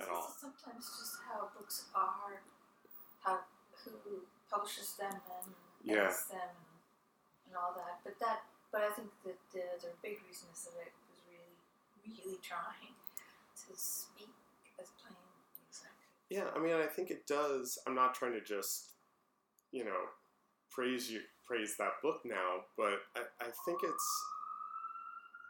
[0.00, 0.34] at all.
[0.38, 2.42] sometimes just how books are,
[3.20, 3.40] how
[3.84, 6.04] who publishes them and Yeah.
[6.08, 6.80] edits them and,
[7.48, 8.00] and all that.
[8.02, 11.54] But that, but I think that the, the big reason is that I was really,
[12.02, 12.94] really trying
[13.66, 14.32] to speak
[14.80, 15.14] as plain
[15.70, 15.90] could.
[16.30, 17.78] Yeah, I mean, I think it does.
[17.86, 18.94] I'm not trying to just,
[19.70, 20.08] you know,
[20.70, 24.24] praise you, praise that book now, but I, I think it's,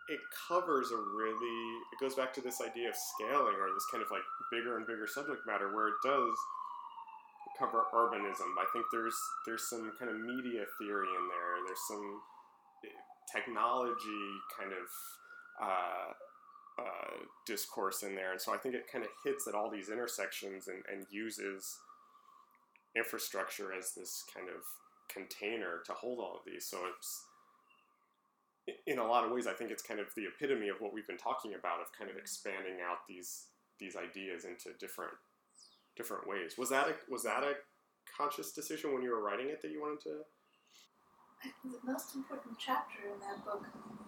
[0.08, 1.60] it covers a really,
[1.92, 4.86] it goes back to this idea of scaling or this kind of like bigger and
[4.86, 6.36] bigger subject matter where it does
[7.58, 8.52] cover urbanism.
[8.58, 11.64] I think there's there's some kind of media theory in there.
[11.66, 12.20] There's some
[12.84, 12.88] eh,
[13.32, 14.26] technology
[14.58, 14.86] kind of
[15.62, 19.70] uh, uh, discourse in there, and so I think it kind of hits at all
[19.70, 21.78] these intersections and, and uses
[22.96, 24.62] infrastructure as this kind of
[25.08, 26.66] container to hold all of these.
[26.66, 27.24] So it's
[28.86, 31.06] in a lot of ways, I think it's kind of the epitome of what we've
[31.06, 33.46] been talking about of kind of expanding out these
[33.80, 35.12] these ideas into different
[35.96, 36.56] different ways.
[36.56, 37.54] Was that a was that a
[38.16, 40.14] conscious decision when you were writing it that you wanted to?
[41.44, 43.66] I think the most important chapter in that book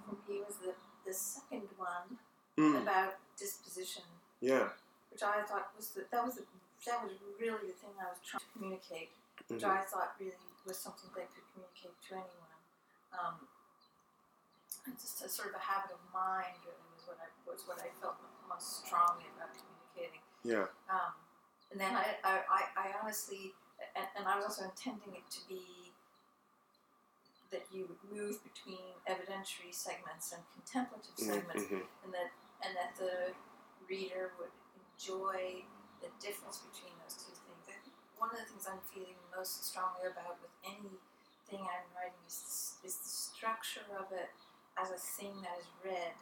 [0.08, 0.72] for me was the,
[1.06, 2.16] the second one
[2.56, 4.00] Mm, about disposition,
[4.40, 4.72] yeah.
[5.12, 6.44] which I thought was the, that was the,
[6.86, 9.10] that was really the thing I was trying to communicate,
[9.52, 9.76] which Mhm.
[9.76, 10.32] I thought really
[10.64, 12.56] was something they could communicate to anyone.
[13.12, 13.46] Um,
[14.94, 17.90] just a sort of a habit of mind really was what I was what I
[17.98, 20.22] felt most strongly about communicating.
[20.46, 20.70] Yeah.
[20.86, 21.12] Um,
[21.74, 23.50] and then I, I, I, honestly,
[23.98, 25.90] and, and I was also intending it to be
[27.50, 31.82] that you would move between evidentiary segments and contemplative Mm, segments, mhm.
[32.04, 32.30] and that
[32.62, 33.34] and that the
[33.90, 35.62] reader would enjoy
[36.02, 37.62] the difference between those two things.
[37.70, 42.18] I think one of the things I'm feeling most strongly about with anything I'm writing
[42.26, 44.30] is, is the structure of it
[44.80, 46.12] as a thing that is read.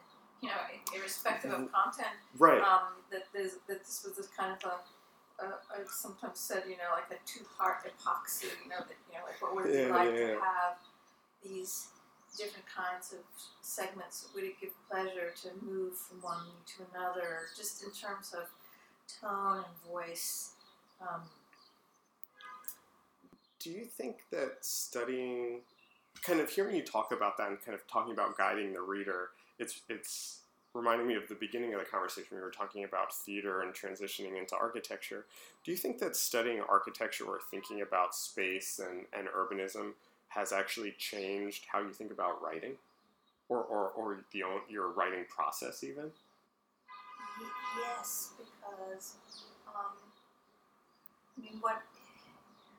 [0.41, 0.61] You know,
[0.95, 2.61] irrespective of content, Right.
[2.61, 4.79] um, that, that this was this kind of
[5.39, 8.43] a, a sometimes said, you know, like a two-part epoxy.
[8.63, 10.39] You know, that you know, like what would it be Yeah, like yeah, to yeah.
[10.39, 10.77] have
[11.41, 11.87] these
[12.37, 13.19] different kinds of
[13.61, 14.27] segments?
[14.35, 16.45] Would it give pleasure to move from one
[16.77, 18.45] to another, just in terms of
[19.21, 20.51] tone and voice?
[21.01, 21.21] Um,
[23.59, 25.61] Do you think that studying,
[26.25, 29.29] kind of hearing you talk about that and kind of talking about guiding the reader,
[29.59, 30.39] it's it's
[30.73, 34.37] reminding me of the beginning of the conversation we were talking about theater and transitioning
[34.37, 35.25] into architecture.
[35.63, 39.93] Do you think that studying architecture or thinking about space and, and urbanism
[40.29, 42.73] has actually changed how you think about writing,
[43.47, 46.11] or or, or the your writing process even?
[47.77, 49.15] Yes, because
[49.67, 49.95] um,
[51.37, 51.81] I mean, what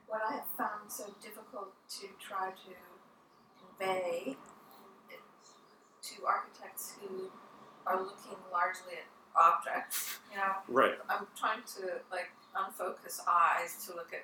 [0.07, 2.96] what I have found so difficult to try to
[3.79, 4.35] convey
[6.03, 7.29] to architects who
[7.85, 10.95] are looking largely at objects, you know, Right.
[11.09, 14.23] I'm trying to like unfocus eyes to look at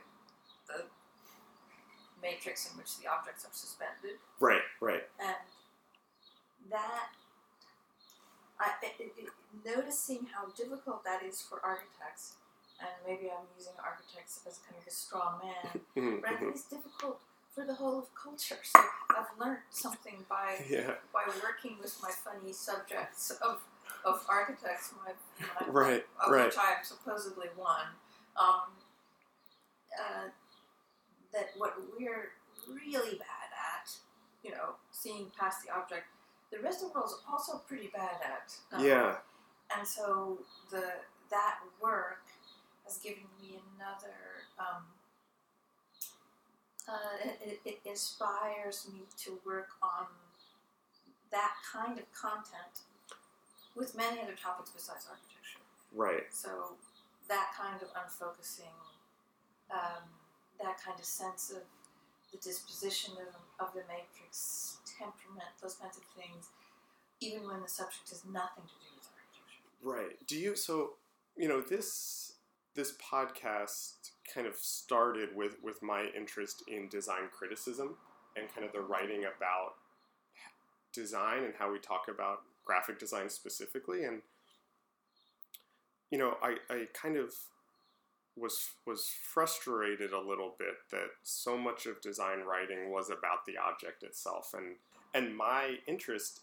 [0.67, 0.85] the
[2.21, 4.61] matrix in which the objects are suspended Right.
[4.81, 5.03] Right.
[5.19, 5.35] and
[6.71, 7.09] that
[8.59, 9.29] I, it, it, it-
[9.65, 12.37] noticing how difficult that is for architects,
[12.79, 16.65] and maybe I'm using architects as kind of a straw man, but I think it's
[16.65, 17.19] difficult
[17.53, 18.57] for the whole of culture.
[18.63, 18.79] So
[19.11, 20.95] I've learned something by Yeah.
[21.13, 23.61] by working with my funny subjects of
[24.05, 25.13] of architects, my,
[25.61, 26.05] my Right.
[26.23, 26.45] of Right.
[26.45, 27.87] which I am supposedly one.
[28.35, 28.61] Um,
[29.97, 30.27] uh,
[31.31, 32.31] that what we're
[32.67, 33.89] really bad at,
[34.43, 36.05] you know, seeing past the object,
[36.51, 38.55] the rest of the world's also pretty bad at.
[38.71, 39.17] Um, Yeah.
[39.75, 40.39] And so
[40.69, 40.93] the
[41.29, 42.25] that work
[42.85, 44.15] has given me another.
[44.59, 44.83] Um,
[46.87, 50.07] uh, it, it, inspires me to work on
[51.31, 52.83] that kind of content
[53.75, 55.63] with many other topics besides architecture.
[55.93, 56.27] Right.
[56.31, 56.75] So
[57.29, 58.75] that kind of unfocusing,
[59.71, 60.03] um,
[60.59, 61.63] that kind of sense of
[62.31, 66.49] the disposition of, of the matrix, temperament, those kinds of things,
[67.21, 69.63] even when the subject has nothing to do with architecture.
[69.81, 70.27] Right.
[70.27, 70.93] Do you so
[71.37, 72.32] you know this
[72.75, 77.95] this podcast kind of started with with my interest in design criticism
[78.35, 79.75] and kind of the writing about
[80.91, 84.03] design and how we talk about graphic design specifically.
[84.03, 84.21] And
[86.09, 87.33] you know I, I kind of
[88.35, 93.53] was was frustrated a little bit that so much of design writing was about the
[93.57, 94.53] object itself.
[94.55, 94.75] And
[95.13, 96.41] and my interest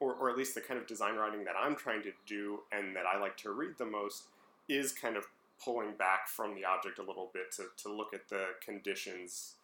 [0.00, 2.94] or, or at least the kind of design writing that I'm trying to do and
[2.94, 4.24] that I like to read the most
[4.68, 5.24] is kind of
[5.62, 9.54] pulling back from the object a little bit to, to look at the conditions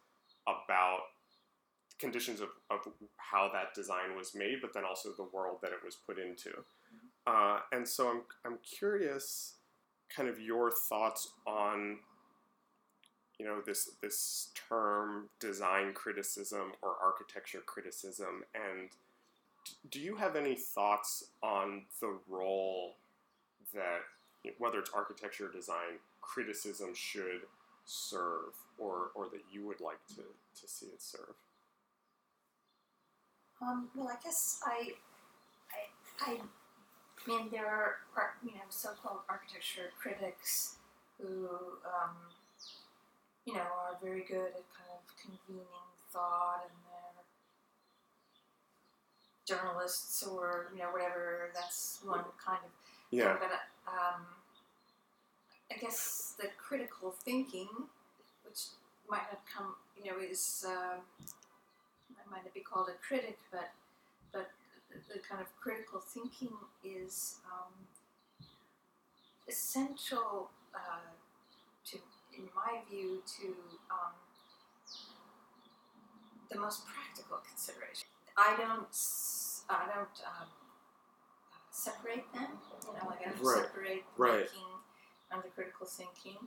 [0.47, 1.01] about
[1.99, 2.81] conditions of, of
[3.17, 6.51] how that design was made, but then also the world that it was put into.
[7.27, 9.55] Uh, and so I'm, I'm curious
[10.15, 11.99] kind of your thoughts on
[13.39, 18.89] you know this this term design criticism or architecture criticism and
[19.91, 22.97] do you have any thoughts on the role
[23.75, 24.01] that
[24.59, 27.43] whether it's architecture or design criticism should
[27.85, 30.23] serve or or that you would like to
[30.61, 31.35] to see it serve
[33.61, 34.93] Um, well, I guess I,
[36.21, 36.39] I, I
[37.29, 37.97] mean, there are,
[38.45, 40.77] you know so-called architecture critics
[41.21, 41.49] who,
[41.85, 42.15] um,
[43.45, 45.67] you know, are very good at kind of convening
[46.13, 47.25] thought and they're
[49.47, 51.51] journalists or you know whatever.
[51.55, 52.71] That's one kind of
[53.11, 53.51] yeah but
[53.89, 54.23] um,
[55.73, 57.69] I guess the critical thinking,
[58.45, 58.61] which
[59.09, 60.97] might not come, you know, is uh,
[62.11, 63.71] I might not be called a critic, but
[64.33, 64.51] but
[64.91, 66.53] the, kind of critical thinking
[66.85, 67.73] is um,
[69.49, 71.11] essential uh,
[71.87, 71.99] to,
[72.37, 73.49] in my view, to
[73.91, 74.15] um,
[76.51, 78.09] the most practical consideration.
[78.37, 78.89] I don't.
[79.71, 80.49] I don't um,
[81.71, 82.59] separate them.
[82.87, 83.65] You know, like I don't Right.
[83.65, 84.41] separate Right.
[84.41, 84.78] making
[85.33, 86.39] and the critical thinking.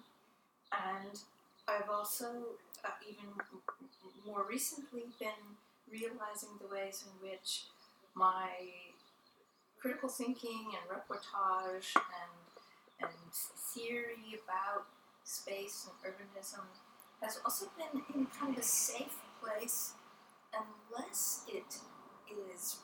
[0.71, 1.19] And
[1.67, 2.25] I've also,
[2.83, 3.29] uh, even
[4.25, 5.57] more recently, been
[5.91, 7.63] realizing the ways in which
[8.15, 8.49] my
[9.79, 12.31] critical thinking and reportage and
[13.01, 13.33] and
[13.73, 14.85] theory about
[15.23, 16.61] space and urbanism
[17.21, 19.93] has also been in kind of a safe place
[20.53, 21.79] unless it
[22.53, 22.77] is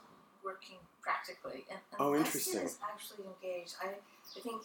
[0.43, 2.61] working practically and Oh, interesting.
[2.61, 3.75] it is actually engaged.
[3.81, 4.61] I, I think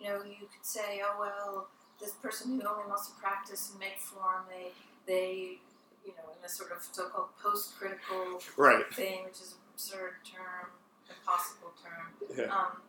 [0.00, 1.68] you know you could say, oh well,
[2.00, 4.72] this person who only wants to practice and make form, they
[5.06, 5.58] they
[6.04, 8.84] you know in this sort of so-called post-critical Right.
[8.94, 10.70] thing, which is an absurd term,
[11.08, 12.12] impossible term.
[12.36, 12.52] Yeah.
[12.54, 12.82] Um,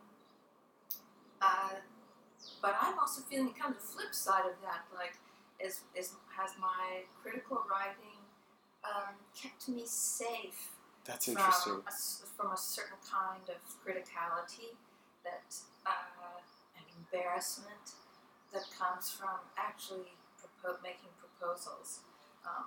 [1.40, 1.70] uh,
[2.62, 4.84] but I'm also feeling kind of the flip side of that.
[4.94, 5.14] Like,
[5.60, 8.20] is, is has my critical writing
[8.84, 11.80] um, kept me safe That's interesting.
[11.80, 11.92] from a,
[12.36, 14.76] from a certain kind of criticality
[15.24, 15.48] that
[15.86, 15.90] uh,
[17.20, 17.96] embarrassment
[18.52, 22.00] that comes from actually propo- making proposals.
[22.44, 22.64] Um,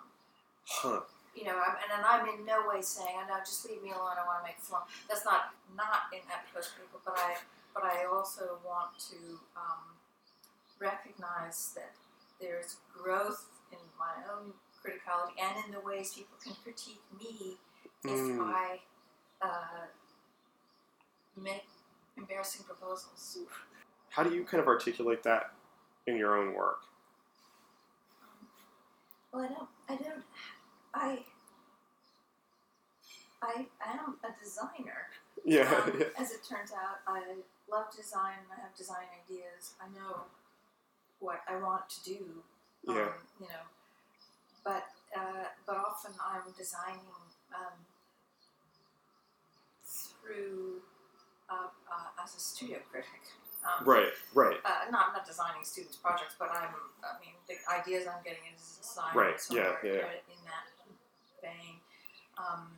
[0.71, 1.01] Huh.
[1.35, 3.89] you know, I'm, and, and I'm in no way saying, "I know, just leave me
[3.91, 4.17] alone.
[4.21, 7.37] I want to make form." That's not not in that post critical, but I
[7.73, 9.17] but I also want to
[9.57, 9.97] um,
[10.79, 11.93] recognize that
[12.39, 17.57] there's growth in my own criticality and in the ways people can critique me
[18.03, 18.53] if Mm.
[18.53, 18.79] I
[19.41, 19.85] uh,
[21.35, 21.65] make
[22.17, 23.39] embarrassing proposals.
[24.09, 25.51] How do you kind of articulate that
[26.07, 26.81] in your own work?
[29.31, 29.69] Well, I don't.
[29.89, 30.23] I don't.
[30.93, 31.19] I.
[33.41, 35.07] I am a designer.
[35.45, 35.61] Yeah.
[35.85, 36.05] Um, yeah.
[36.17, 37.21] as it turns out, I
[37.71, 39.75] love design and I have design ideas.
[39.79, 40.23] I know
[41.19, 42.43] what I want to do.
[42.87, 43.11] Um, Yeah.
[43.39, 43.63] You know,
[44.63, 46.99] but uh, but often I'm designing
[47.55, 47.77] um,
[49.85, 50.81] through
[51.49, 53.21] uh, uh, as a studio critic.
[53.59, 54.13] Um, Right.
[54.33, 54.57] Right.
[54.63, 56.71] uh, not not designing students' projects, but I'm.
[57.03, 60.15] I mean, the ideas I'm getting is design Right, yeah, yeah.
[60.31, 60.65] in that
[61.43, 61.79] vein.
[62.37, 62.71] Um,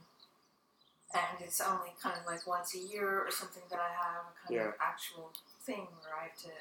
[1.14, 4.34] and it's only kind of like once a year or something that I have a
[4.48, 5.32] kind of actual
[5.66, 6.54] thing where I have to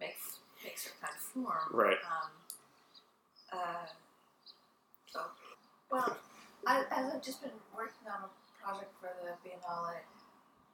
[0.00, 0.16] make
[0.64, 1.68] make certain kind of form.
[1.72, 2.00] Right.
[2.04, 2.30] Um,
[3.52, 3.86] uh,
[5.06, 5.20] so,
[5.90, 6.16] well,
[6.66, 8.30] I, as I've just been working on a
[8.60, 10.02] project for the Biennale,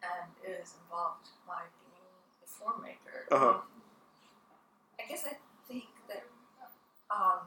[0.02, 1.66] and it has involved my
[2.58, 3.26] being a form maker.
[3.30, 3.58] Uh-huh.
[5.00, 5.36] I guess I
[5.68, 6.24] think that
[7.10, 7.40] um,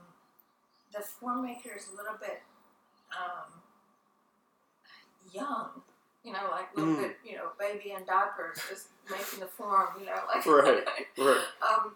[0.94, 2.42] the form maker is a little bit
[3.12, 3.52] um,
[5.34, 5.82] young.
[6.24, 7.02] You know, like a little Mm.
[7.02, 9.88] bit, you know, baby in diapers, just making the form.
[10.00, 10.86] You know, like Right,
[11.18, 11.44] right.
[11.68, 11.96] um,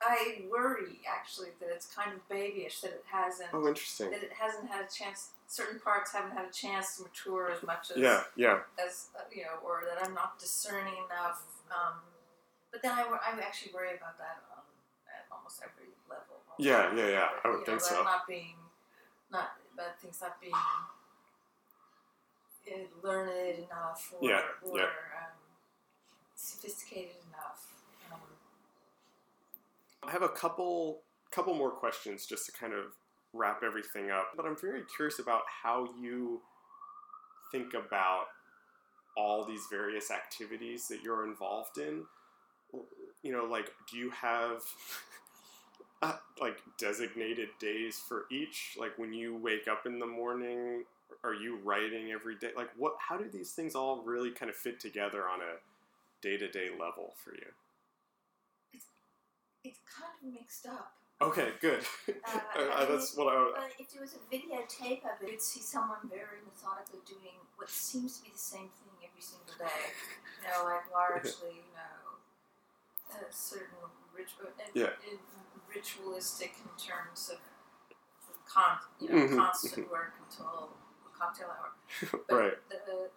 [0.00, 4.10] I worry actually that it's kind of babyish that it hasn't Oh, interesting.
[4.12, 5.32] that it hasn't had a chance.
[5.46, 8.22] Certain parts haven't had a chance to mature as much as Yeah.
[8.34, 8.60] Yeah.
[8.82, 11.42] as uh, you know, or that I'm not discerning enough.
[11.70, 12.00] Um,
[12.72, 14.64] but then I, I actually worry about that um,
[15.08, 16.40] at almost every level.
[16.58, 17.28] Yeah, yeah, yeah.
[17.44, 18.02] I would You think that so.
[18.02, 18.56] Not being,
[19.30, 20.84] not bad things not being uh,
[23.02, 24.84] learned enough or, Yeah, or yeah.
[24.84, 25.36] Um,
[26.34, 27.66] sophisticated enough.
[28.12, 28.20] Um,
[30.06, 31.00] I have a couple
[31.30, 32.86] couple more questions just to kind of
[33.32, 34.30] wrap everything up.
[34.36, 36.40] But I'm very curious about how you
[37.52, 38.26] think about
[39.16, 42.04] all these various activities that you're involved in.
[43.22, 44.62] You know, like do you have
[46.02, 48.76] uh, like designated days for each?
[48.78, 50.84] Like when you wake up in the morning,
[51.24, 52.50] are you writing every day?
[52.56, 55.58] Like what how do these things all really kind of fit together on a
[56.22, 57.46] day-to-day level for you?
[59.64, 60.96] it's kind of mixed up.
[61.20, 61.84] Okay, good.
[62.08, 62.40] Uh,
[62.80, 63.54] Uh, that's what I Would...
[63.56, 67.68] But if there was a videotape of it, you'd see someone very methodically doing what
[67.68, 69.92] seems to be the same thing every single day.
[70.40, 71.92] You know, like largely, you know,
[73.14, 73.76] a certain
[74.14, 74.90] ritual, Yeah.
[75.68, 77.38] ritualistic in terms of
[78.46, 80.76] con- you know, Mhm, constant work until
[81.16, 81.72] cocktail hour.
[82.28, 82.68] But right.
[82.68, 83.10] The,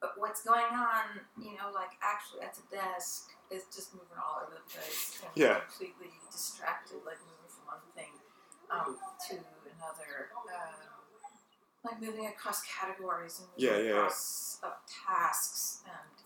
[0.00, 4.40] but what's going on, you know, like actually at the desk is just moving all
[4.42, 5.60] over the place and Yeah.
[5.60, 8.12] completely distracted, like moving from one thing
[8.70, 9.34] um, to
[9.76, 10.72] another, uh,
[11.84, 13.98] like moving across categories and moving Yeah, yeah, yeah.
[14.00, 16.19] across uh, tasks and.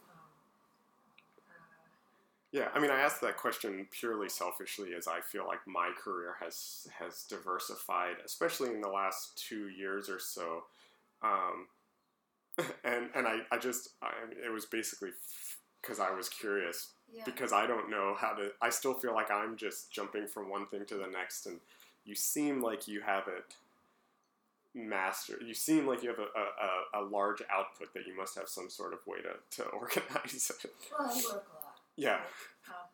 [2.54, 6.36] Yeah, I mean, I asked that question purely selfishly, as I feel like my career
[6.40, 10.62] has has diversified, especially in the last two years or so.
[11.20, 11.66] Um,
[12.84, 14.12] and and I, I just I
[14.46, 15.10] it was basically
[15.82, 17.24] because I was curious yeah.
[17.24, 18.52] because I don't know how to.
[18.62, 21.58] I still feel like I'm just jumping from one thing to the next, and
[22.04, 23.56] you seem like you have it
[24.76, 25.40] master.
[25.44, 28.48] You seem like you have a, a, a, a large output that you must have
[28.48, 30.70] some sort of way to, to organize it.
[30.96, 31.42] Well,
[31.98, 32.20] I work a lot.
[32.66, 32.72] Yeah.
[32.72, 32.88] Um,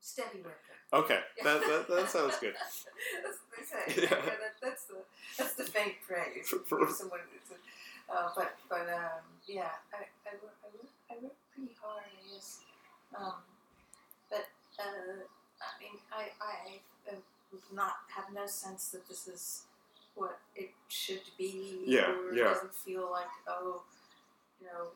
[0.00, 0.76] steady worker.
[0.92, 1.20] Okay.
[1.44, 2.54] That, that, that sounds good.
[3.22, 4.02] that's what they say.
[4.02, 4.08] Yeah.
[4.10, 4.96] Yeah, that, that's the
[5.38, 6.48] that's the faint praise.
[6.48, 11.14] For- for- someone, a, uh, but but um, yeah, I, I work I work I
[11.22, 12.02] work pretty hard.
[12.02, 12.58] I guess.
[13.16, 13.38] Um,
[14.28, 14.46] but
[14.78, 15.22] uh,
[15.62, 16.80] I mean, I I
[17.72, 19.62] not have no sense that this is
[20.14, 21.80] what it should be.
[21.86, 22.50] Yeah, or yeah.
[22.50, 23.82] It doesn't feel like oh,
[24.60, 24.88] you know.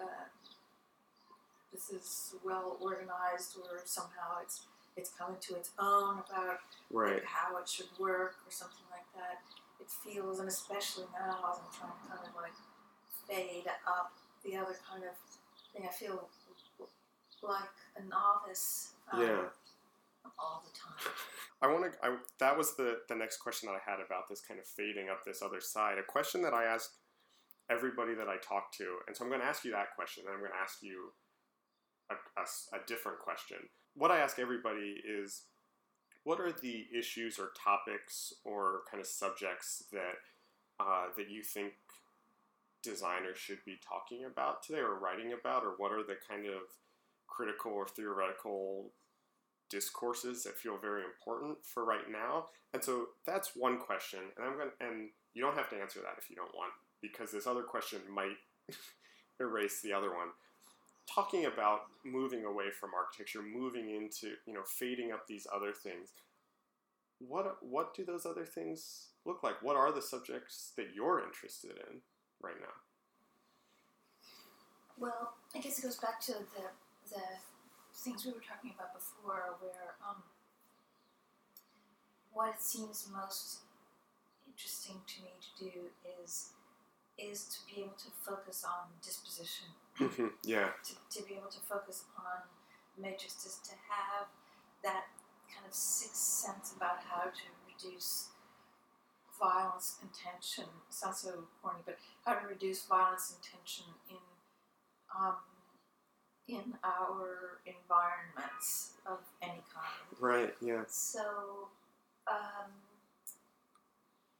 [0.00, 0.30] Uh,
[1.72, 4.66] this is well organized, or somehow it's
[4.96, 6.58] it's coming to its own about
[6.90, 7.22] Right.
[7.24, 9.42] how it should work or something like that.
[9.80, 12.56] It feels, and especially now as I'm trying to kind of like
[13.28, 14.12] fade up
[14.44, 15.14] the other kind of
[15.72, 16.28] thing, I feel
[17.42, 17.62] like
[17.96, 19.44] a novice um, Yeah.
[20.38, 21.14] all the time.
[21.62, 21.98] I want to.
[22.06, 25.08] I, that was the the next question that I had about this kind of fading
[25.08, 25.98] up this other side.
[25.98, 26.90] A question that I ask
[27.70, 30.34] everybody that I talk to, and so I'm going to ask you that question, and
[30.34, 31.12] I'm going to ask you
[32.10, 33.58] a, a a different question.
[33.94, 35.42] What I ask everybody is,
[36.24, 40.18] what are the issues or topics or kind of subjects that
[40.80, 41.72] uh, that you think
[42.82, 46.62] designers should be talking about today or writing about, or what are the kind of
[47.26, 48.90] critical or theoretical
[49.70, 52.46] discourses that feel very important for right now.
[52.72, 54.20] And so that's one question.
[54.36, 56.72] And I'm going to, and you don't have to answer that if you don't want,
[57.02, 58.38] because this other question might
[59.40, 60.28] erase the other one.
[61.12, 66.10] Talking about moving away from architecture, moving into, you know, fading up these other things.
[67.18, 69.62] What what do those other things look like?
[69.62, 72.00] What are the subjects that you're interested in
[72.40, 72.76] right now?
[74.98, 76.68] Well, I guess it goes back to the
[77.08, 77.22] the
[77.94, 80.22] things we were talking about before, where um,
[82.32, 83.60] what it seems most
[84.46, 85.80] interesting to me to do
[86.22, 86.50] is
[87.18, 89.66] is to be able to focus on disposition,
[90.44, 90.70] yeah.
[90.84, 92.46] to, to be able to focus on
[93.00, 94.28] matrices, to have
[94.82, 95.04] that
[95.52, 98.28] kind of sixth sense about how to reduce
[99.38, 100.64] violence and tension.
[100.90, 104.16] Sounds so corny, but how to reduce violence and tension in
[105.16, 105.36] um,
[106.48, 110.20] in our environments of any kind.
[110.20, 110.54] Right.
[110.60, 110.84] Yeah.
[110.88, 111.68] So,
[112.26, 112.70] um,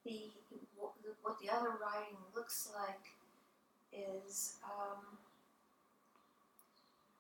[0.05, 0.31] the
[1.23, 3.15] what the other writing looks like
[3.93, 5.19] is um,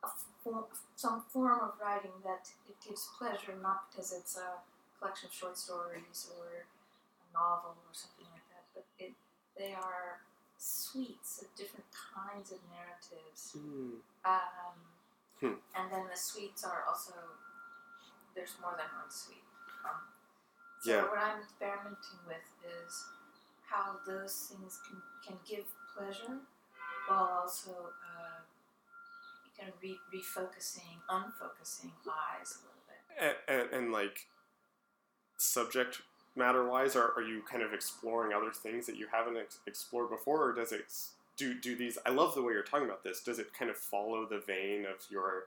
[0.04, 0.08] a
[0.42, 0.64] form,
[0.96, 4.60] some form of writing that it gives pleasure, not because it's a
[4.98, 9.12] collection of short stories or a novel or something like that, but it
[9.56, 10.22] they are
[10.56, 13.52] suites of different kinds of narratives.
[13.54, 14.02] Hmm.
[14.24, 14.78] Um,
[15.40, 15.54] Hmm.
[15.74, 17.14] And then the suites are also
[18.34, 19.46] there's more than one suite.
[19.84, 20.02] Um,
[20.82, 21.02] so Yeah.
[21.08, 23.06] what I'm experimenting with is
[23.70, 24.96] how those things can,
[25.26, 25.64] can give
[25.96, 26.38] pleasure
[27.08, 28.40] while also uh,
[29.58, 33.36] kind of re- refocusing, unfocusing eyes a little bit.
[33.48, 34.26] and, and, and like
[35.36, 36.02] subject
[36.36, 40.10] matter wise are, are you kind of exploring other things that you haven't ex- explored
[40.10, 40.84] before or does it
[41.36, 43.76] do do these i love the way you're talking about this does it kind of
[43.76, 45.44] follow the vein of your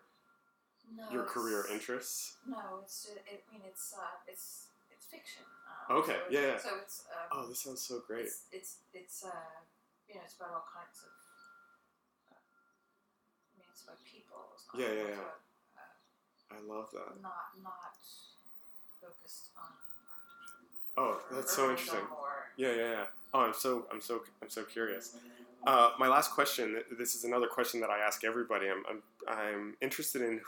[0.95, 5.43] No, your career interests No, it's ju- I mean it's uh, it's it's fiction.
[5.91, 6.57] Okay, so yeah, yeah.
[6.57, 9.29] So it's um, oh this sounds so great It's it's, it's uh,
[10.07, 11.11] you know, it's about all kinds of.
[12.31, 14.39] Uh, I mean, it's about people.
[14.55, 15.19] It's not Yeah, yeah, yeah.
[15.19, 15.41] about,
[15.77, 17.95] uh, i love that not not
[19.01, 19.71] focused on
[20.97, 21.99] oh that's so interesting
[22.57, 25.15] yeah yeah yeah oh i'm so i'm so i'm so curious
[25.67, 29.73] uh, my last question this is another question that i ask everybody i'm i'm, I'm
[29.81, 30.41] interested in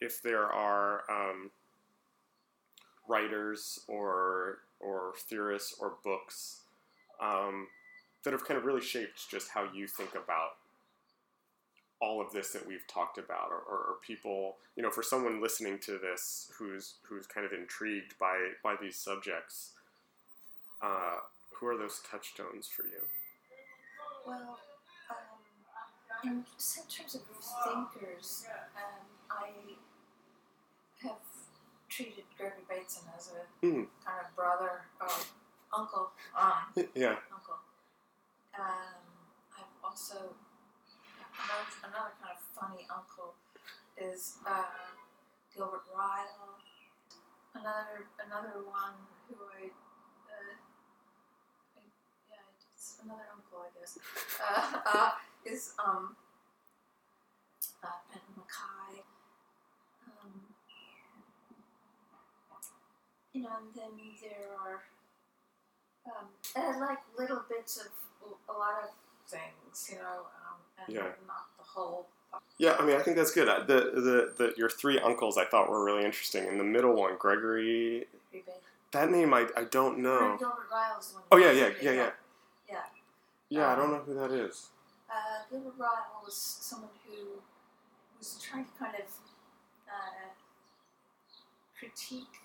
[0.00, 1.50] if there are um,
[3.08, 6.60] writers or or theorists or books
[7.20, 7.66] um,
[8.24, 10.56] that have kind of really shaped just how you think about
[12.00, 15.40] all of this that we've talked about or, or, or people you know for someone
[15.40, 19.72] listening to this who's who's kind of intrigued by by these subjects
[20.82, 21.16] uh,
[21.54, 23.00] who are those touchstones for you?
[24.26, 24.58] Well,
[25.10, 27.22] um, in, in terms of
[27.64, 29.50] thinkers, um, I
[31.96, 33.88] treated Gregory Bateson as a Mm.
[34.04, 35.08] kind of brother or
[35.72, 36.12] uncle.
[36.36, 37.56] Um, yeah uncle.
[38.52, 39.00] Um,
[39.56, 40.36] I've also
[41.16, 43.32] another, another kind of funny uncle
[43.96, 44.92] is uh,
[45.56, 46.60] Gilbert Ryle.
[47.54, 48.92] Another another one
[49.28, 49.64] who I,
[50.28, 50.52] uh,
[51.76, 51.80] I
[52.28, 52.44] yeah
[52.74, 53.96] it's another uncle I guess
[54.44, 55.10] uh, uh,
[55.46, 56.14] is um
[57.82, 59.00] uh, Ben Mackay.
[60.06, 60.52] Um,
[63.36, 64.82] you know, and then there are
[66.06, 67.88] Um, and like little bits of
[68.48, 68.90] a lot of
[69.28, 71.02] things, you know, um, and Yeah.
[71.26, 72.06] not the whole.
[72.58, 73.48] Yeah, I mean, I think that's good.
[73.66, 77.16] The, the the your three uncles I thought were really interesting, and the middle one,
[77.18, 78.06] Gregory.
[78.92, 80.36] That name I, I don't know.
[80.38, 81.24] Gilbert Ryle is the one.
[81.32, 82.10] Oh yeah, yeah, yeah, yeah.
[82.70, 82.82] Yeah.
[83.48, 84.68] Yeah, I don't Um, know who that is.
[85.10, 87.42] Uh, Gilbert Ryle was someone who
[88.18, 89.08] was trying to kind of
[89.88, 90.28] uh,
[91.78, 92.40] critique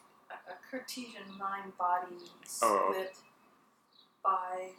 [0.52, 2.16] a, Cartesian mind body
[2.62, 2.92] Oh.
[2.92, 3.16] split
[4.24, 4.70] by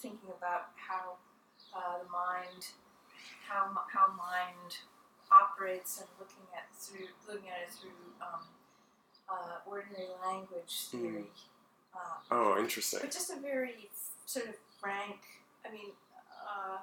[0.00, 1.16] thinking about how
[1.74, 2.66] uh, the mind,
[3.48, 4.76] how how mind
[5.32, 8.42] operates and looking at through looking at it through um,
[9.28, 11.30] uh, ordinary language theory.
[11.94, 13.00] Uh, Oh, interesting.
[13.02, 13.88] but just a very
[14.26, 15.20] sort of frank.
[15.66, 15.92] I mean,
[16.46, 16.78] uh,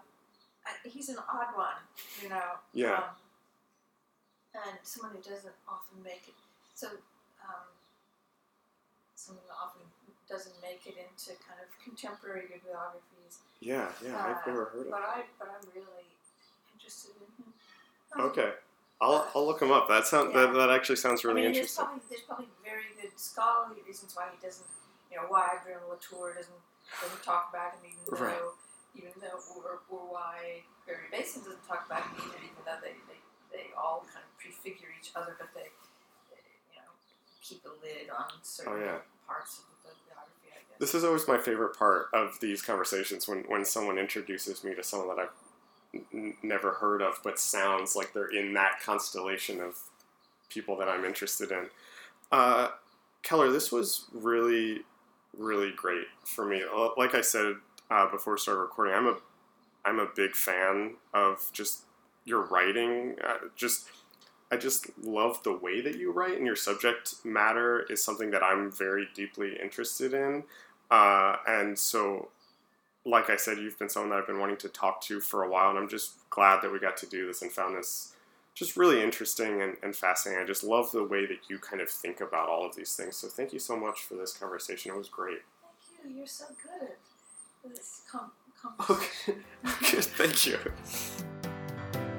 [0.65, 1.75] I- he's an odd one,
[2.21, 2.59] you know.
[2.73, 2.95] Yeah.
[2.97, 3.03] Um,
[4.53, 6.33] and someone who doesn't often make it.
[6.75, 6.87] So,
[7.43, 7.67] um,
[9.21, 9.85] someone often
[10.29, 13.45] doesn't make it into kind of contemporary bibliographies.
[13.59, 14.91] Yeah, yeah, I've Uh, never heard of.
[14.91, 16.09] But I, but I'm really
[16.73, 17.53] interested in him.
[17.53, 18.21] it.
[18.33, 18.51] Okay,
[18.99, 19.87] I'll, I'll look him up.
[19.89, 20.47] That sound Yeah.
[20.47, 21.85] that, that actually sounds really I mean, interesting.
[21.85, 24.67] There's probably, there's probably very good scholarly reasons why he doesn't,
[25.11, 26.61] you know, why Bruno Latour doesn't
[27.01, 28.35] doesn't talk about him, even Right.
[28.35, 28.51] though,
[28.99, 32.95] even though, or, or why Barry Mason doesn't talk about him either, even though they,
[33.07, 33.19] they,
[33.51, 35.80] they all kind of prefigure each other, but they, they, you know,
[37.51, 38.97] keep a lid on certain Oh, yeah.
[39.27, 40.79] parts of the bibliography, I guess.
[40.79, 44.83] This is always my favorite part of these conversations when, when someone introduces me to
[44.83, 49.77] someone that I've n- never heard of, but sounds like they're in that constellation of
[50.49, 51.67] people that I'm interested in.
[52.31, 52.69] Uh,
[53.23, 54.79] Keller, this was really,
[55.37, 56.63] really great for me.
[56.97, 57.55] Like I said
[57.89, 59.17] uh, before we started recording, I'm a
[59.83, 61.81] I'm a big fan of just
[62.25, 63.15] your writing.
[63.27, 63.87] Uh, just
[64.51, 68.43] I just love the way that you write, and your subject matter is something that
[68.43, 70.43] I'm very deeply interested in.
[70.89, 72.27] Uh, and so,
[73.05, 75.49] like I said, you've been someone that I've been wanting to talk to for a
[75.49, 78.13] while, and I'm just glad that we got to do this and found this
[78.53, 80.43] just really interesting and, and fascinating.
[80.43, 83.15] I just love the way that you kind of think about all of these things.
[83.15, 84.91] So, thank you so much for this conversation.
[84.91, 85.39] It was great.
[86.03, 86.89] Thank you, you're so good
[87.73, 88.31] this com-
[88.89, 89.95] Okay, conversation.
[89.95, 90.03] good.
[90.03, 91.40] Thank you.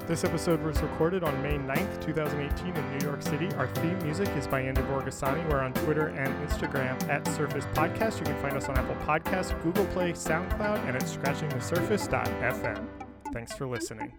[0.05, 3.49] This episode was recorded on May 9th, 2018 in New York City.
[3.53, 5.49] Our theme music is by Andy Borgasani.
[5.49, 8.19] We're on Twitter and Instagram at Surface Podcast.
[8.19, 12.85] You can find us on Apple Podcasts, Google Play, SoundCloud, and at scratchingthesurface.fm.
[13.31, 14.11] Thanks for listening.